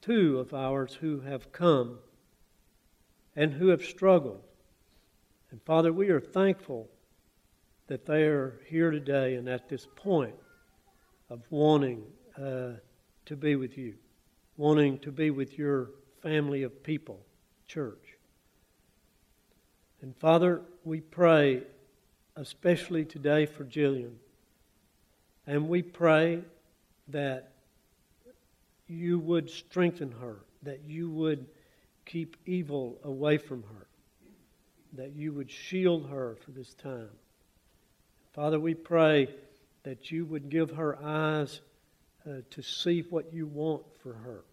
two 0.00 0.38
of 0.38 0.52
ours 0.54 0.94
who 1.00 1.20
have 1.20 1.52
come 1.52 1.98
and 3.36 3.52
who 3.52 3.68
have 3.68 3.82
struggled. 3.82 4.42
And 5.50 5.62
Father, 5.62 5.92
we 5.92 6.08
are 6.10 6.20
thankful 6.20 6.88
that 7.86 8.06
they 8.06 8.22
are 8.24 8.60
here 8.66 8.90
today 8.90 9.34
and 9.34 9.48
at 9.48 9.68
this 9.68 9.86
point 9.96 10.34
of 11.28 11.42
wanting 11.50 12.02
uh, 12.36 12.72
to 13.26 13.36
be 13.36 13.56
with 13.56 13.76
you, 13.76 13.94
wanting 14.56 14.98
to 14.98 15.10
be 15.10 15.30
with 15.30 15.58
your 15.58 15.90
family 16.22 16.62
of 16.62 16.82
people, 16.82 17.20
church. 17.66 18.16
And 20.02 20.16
Father, 20.16 20.62
we 20.84 21.00
pray 21.00 21.62
especially 22.36 23.04
today 23.04 23.46
for 23.46 23.64
Jillian. 23.64 24.14
And 25.46 25.68
we 25.68 25.82
pray 25.82 26.42
that 27.08 27.52
you 28.86 29.18
would 29.18 29.50
strengthen 29.50 30.12
her, 30.12 30.36
that 30.62 30.80
you 30.86 31.10
would 31.10 31.46
keep 32.06 32.36
evil 32.46 32.98
away 33.04 33.38
from 33.38 33.62
her, 33.62 33.86
that 34.94 35.12
you 35.12 35.32
would 35.32 35.50
shield 35.50 36.08
her 36.08 36.36
for 36.44 36.50
this 36.50 36.74
time. 36.74 37.10
Father, 38.32 38.58
we 38.58 38.74
pray 38.74 39.28
that 39.82 40.10
you 40.10 40.24
would 40.26 40.50
give 40.50 40.70
her 40.70 40.98
eyes 41.02 41.60
uh, 42.28 42.42
to 42.50 42.62
see 42.62 43.00
what 43.10 43.32
you 43.32 43.46
want 43.46 43.82
for 44.02 44.12
her, 44.12 44.44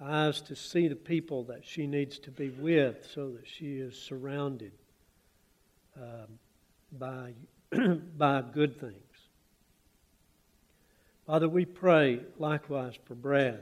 eyes 0.00 0.40
to 0.42 0.56
see 0.56 0.88
the 0.88 0.96
people 0.96 1.44
that 1.44 1.64
she 1.64 1.86
needs 1.86 2.18
to 2.20 2.30
be 2.30 2.48
with 2.50 3.08
so 3.14 3.30
that 3.30 3.46
she 3.46 3.76
is 3.76 3.96
surrounded 3.96 4.72
um, 5.96 6.38
by, 6.92 7.32
by 8.16 8.42
good 8.52 8.80
things. 8.80 8.94
Father, 11.26 11.48
we 11.48 11.64
pray 11.64 12.20
likewise 12.38 12.94
for 13.04 13.14
Brad 13.14 13.60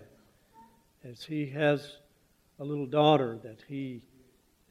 as 1.04 1.24
he 1.24 1.46
has 1.46 1.96
a 2.58 2.64
little 2.64 2.86
daughter 2.86 3.38
that 3.42 3.62
he 3.68 4.02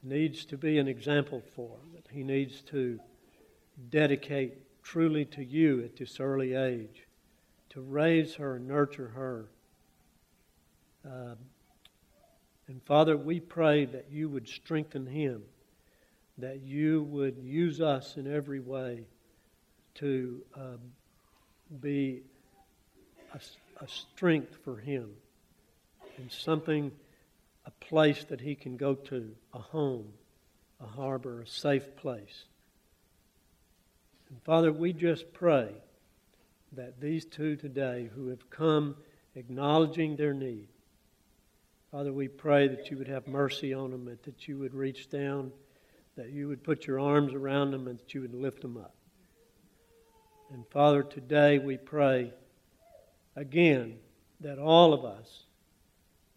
needs 0.02 0.44
to 0.46 0.56
be 0.56 0.78
an 0.78 0.88
example 0.88 1.42
for, 1.54 1.76
that 1.94 2.06
he 2.10 2.22
needs 2.22 2.62
to 2.62 2.98
dedicate 3.90 4.54
truly 4.82 5.24
to 5.24 5.44
you 5.44 5.82
at 5.84 5.96
this 5.96 6.20
early 6.20 6.54
age, 6.54 7.06
to 7.70 7.80
raise 7.80 8.34
her 8.34 8.56
and 8.56 8.66
nurture 8.66 9.08
her. 9.14 9.46
Um, 11.04 11.36
and 12.68 12.82
Father, 12.84 13.16
we 13.16 13.40
pray 13.40 13.84
that 13.84 14.06
you 14.10 14.28
would 14.28 14.48
strengthen 14.48 15.06
him, 15.06 15.42
that 16.42 16.60
you 16.62 17.02
would 17.04 17.38
use 17.38 17.80
us 17.80 18.16
in 18.16 18.32
every 18.32 18.60
way 18.60 19.04
to 19.94 20.42
um, 20.54 20.78
be 21.80 22.22
a, 23.34 23.40
a 23.82 23.88
strength 23.88 24.56
for 24.64 24.76
him 24.76 25.10
and 26.18 26.30
something, 26.30 26.92
a 27.66 27.70
place 27.84 28.24
that 28.24 28.40
he 28.40 28.54
can 28.54 28.76
go 28.76 28.94
to, 28.94 29.30
a 29.54 29.58
home, 29.58 30.06
a 30.80 30.86
harbor, 30.86 31.42
a 31.42 31.46
safe 31.46 31.96
place. 31.96 32.44
And 34.28 34.42
Father, 34.42 34.72
we 34.72 34.92
just 34.92 35.32
pray 35.32 35.68
that 36.72 37.00
these 37.00 37.24
two 37.24 37.56
today 37.56 38.08
who 38.14 38.28
have 38.28 38.48
come 38.50 38.96
acknowledging 39.34 40.16
their 40.16 40.34
need, 40.34 40.68
Father, 41.90 42.12
we 42.12 42.28
pray 42.28 42.68
that 42.68 42.90
you 42.90 42.98
would 42.98 43.08
have 43.08 43.26
mercy 43.26 43.74
on 43.74 43.90
them, 43.90 44.06
and 44.06 44.18
that 44.22 44.46
you 44.46 44.58
would 44.58 44.74
reach 44.74 45.10
down, 45.10 45.50
that 46.20 46.32
you 46.32 46.48
would 46.48 46.62
put 46.62 46.86
your 46.86 47.00
arms 47.00 47.32
around 47.32 47.70
them, 47.70 47.88
and 47.88 47.98
that 47.98 48.12
you 48.12 48.20
would 48.20 48.34
lift 48.34 48.60
them 48.60 48.76
up. 48.76 48.94
And 50.52 50.66
Father, 50.68 51.02
today 51.02 51.58
we 51.58 51.78
pray 51.78 52.34
again 53.36 53.96
that 54.40 54.58
all 54.58 54.92
of 54.92 55.02
us 55.02 55.44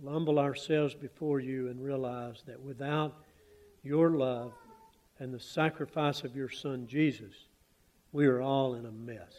humble 0.01 0.39
ourselves 0.39 0.95
before 0.95 1.41
you 1.41 1.67
and 1.67 1.83
realize 1.83 2.43
that 2.47 2.61
without 2.61 3.13
your 3.83 4.11
love 4.11 4.53
and 5.19 5.33
the 5.33 5.39
sacrifice 5.39 6.23
of 6.23 6.33
your 6.33 6.49
Son 6.49 6.87
Jesus, 6.87 7.33
we 8.13 8.25
are 8.25 8.41
all 8.41 8.75
in 8.75 8.85
a 8.85 8.91
mess. 8.91 9.35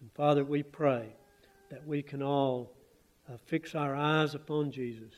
And 0.00 0.10
Father, 0.12 0.44
we 0.44 0.64
pray 0.64 1.06
that 1.70 1.86
we 1.86 2.02
can 2.02 2.20
all 2.20 2.72
uh, 3.32 3.36
fix 3.46 3.76
our 3.76 3.94
eyes 3.94 4.34
upon 4.34 4.72
Jesus 4.72 5.14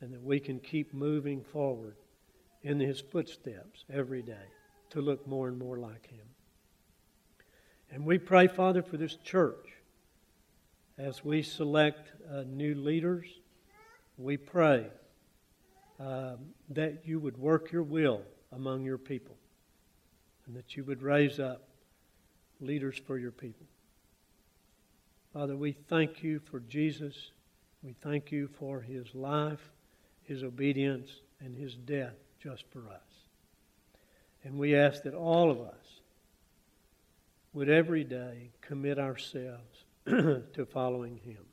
and 0.00 0.12
that 0.12 0.24
we 0.24 0.40
can 0.40 0.58
keep 0.58 0.92
moving 0.92 1.44
forward 1.44 1.94
in 2.66 2.80
his 2.80 3.00
footsteps 3.00 3.84
every 3.92 4.22
day 4.22 4.48
to 4.90 5.00
look 5.00 5.24
more 5.24 5.46
and 5.46 5.56
more 5.56 5.78
like 5.78 6.04
him. 6.08 6.26
And 7.92 8.04
we 8.04 8.18
pray, 8.18 8.48
Father, 8.48 8.82
for 8.82 8.96
this 8.96 9.14
church 9.22 9.74
as 10.98 11.24
we 11.24 11.42
select 11.42 12.10
uh, 12.28 12.42
new 12.42 12.74
leaders. 12.74 13.26
We 14.18 14.36
pray 14.36 14.88
um, 16.00 16.38
that 16.70 17.06
you 17.06 17.20
would 17.20 17.38
work 17.38 17.70
your 17.70 17.84
will 17.84 18.22
among 18.50 18.84
your 18.84 18.98
people 18.98 19.36
and 20.46 20.56
that 20.56 20.76
you 20.76 20.82
would 20.82 21.02
raise 21.02 21.38
up 21.38 21.68
leaders 22.58 23.00
for 23.06 23.16
your 23.16 23.30
people. 23.30 23.66
Father, 25.32 25.56
we 25.56 25.70
thank 25.70 26.20
you 26.20 26.40
for 26.40 26.58
Jesus. 26.58 27.30
We 27.84 27.94
thank 28.02 28.32
you 28.32 28.48
for 28.58 28.80
his 28.80 29.14
life, 29.14 29.70
his 30.24 30.42
obedience, 30.42 31.10
and 31.40 31.56
his 31.56 31.76
death 31.76 32.14
just 32.42 32.64
for 32.70 32.88
us. 32.88 33.24
And 34.44 34.58
we 34.58 34.76
ask 34.76 35.02
that 35.02 35.14
all 35.14 35.50
of 35.50 35.60
us 35.60 36.00
would 37.52 37.68
every 37.68 38.04
day 38.04 38.50
commit 38.60 38.98
ourselves 38.98 39.84
to 40.06 40.66
following 40.70 41.16
him. 41.16 41.44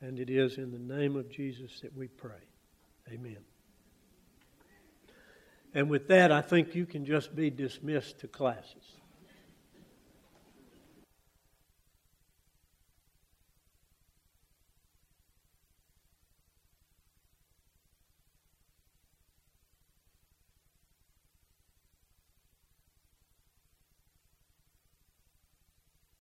And 0.00 0.18
it 0.18 0.30
is 0.30 0.56
in 0.56 0.70
the 0.70 0.94
name 0.94 1.16
of 1.16 1.30
Jesus 1.30 1.80
that 1.80 1.96
we 1.96 2.08
pray. 2.08 2.42
Amen. 3.10 3.38
And 5.74 5.88
with 5.88 6.08
that, 6.08 6.32
I 6.32 6.40
think 6.42 6.74
you 6.74 6.86
can 6.86 7.04
just 7.04 7.34
be 7.34 7.50
dismissed 7.50 8.20
to 8.20 8.28
classes. 8.28 8.96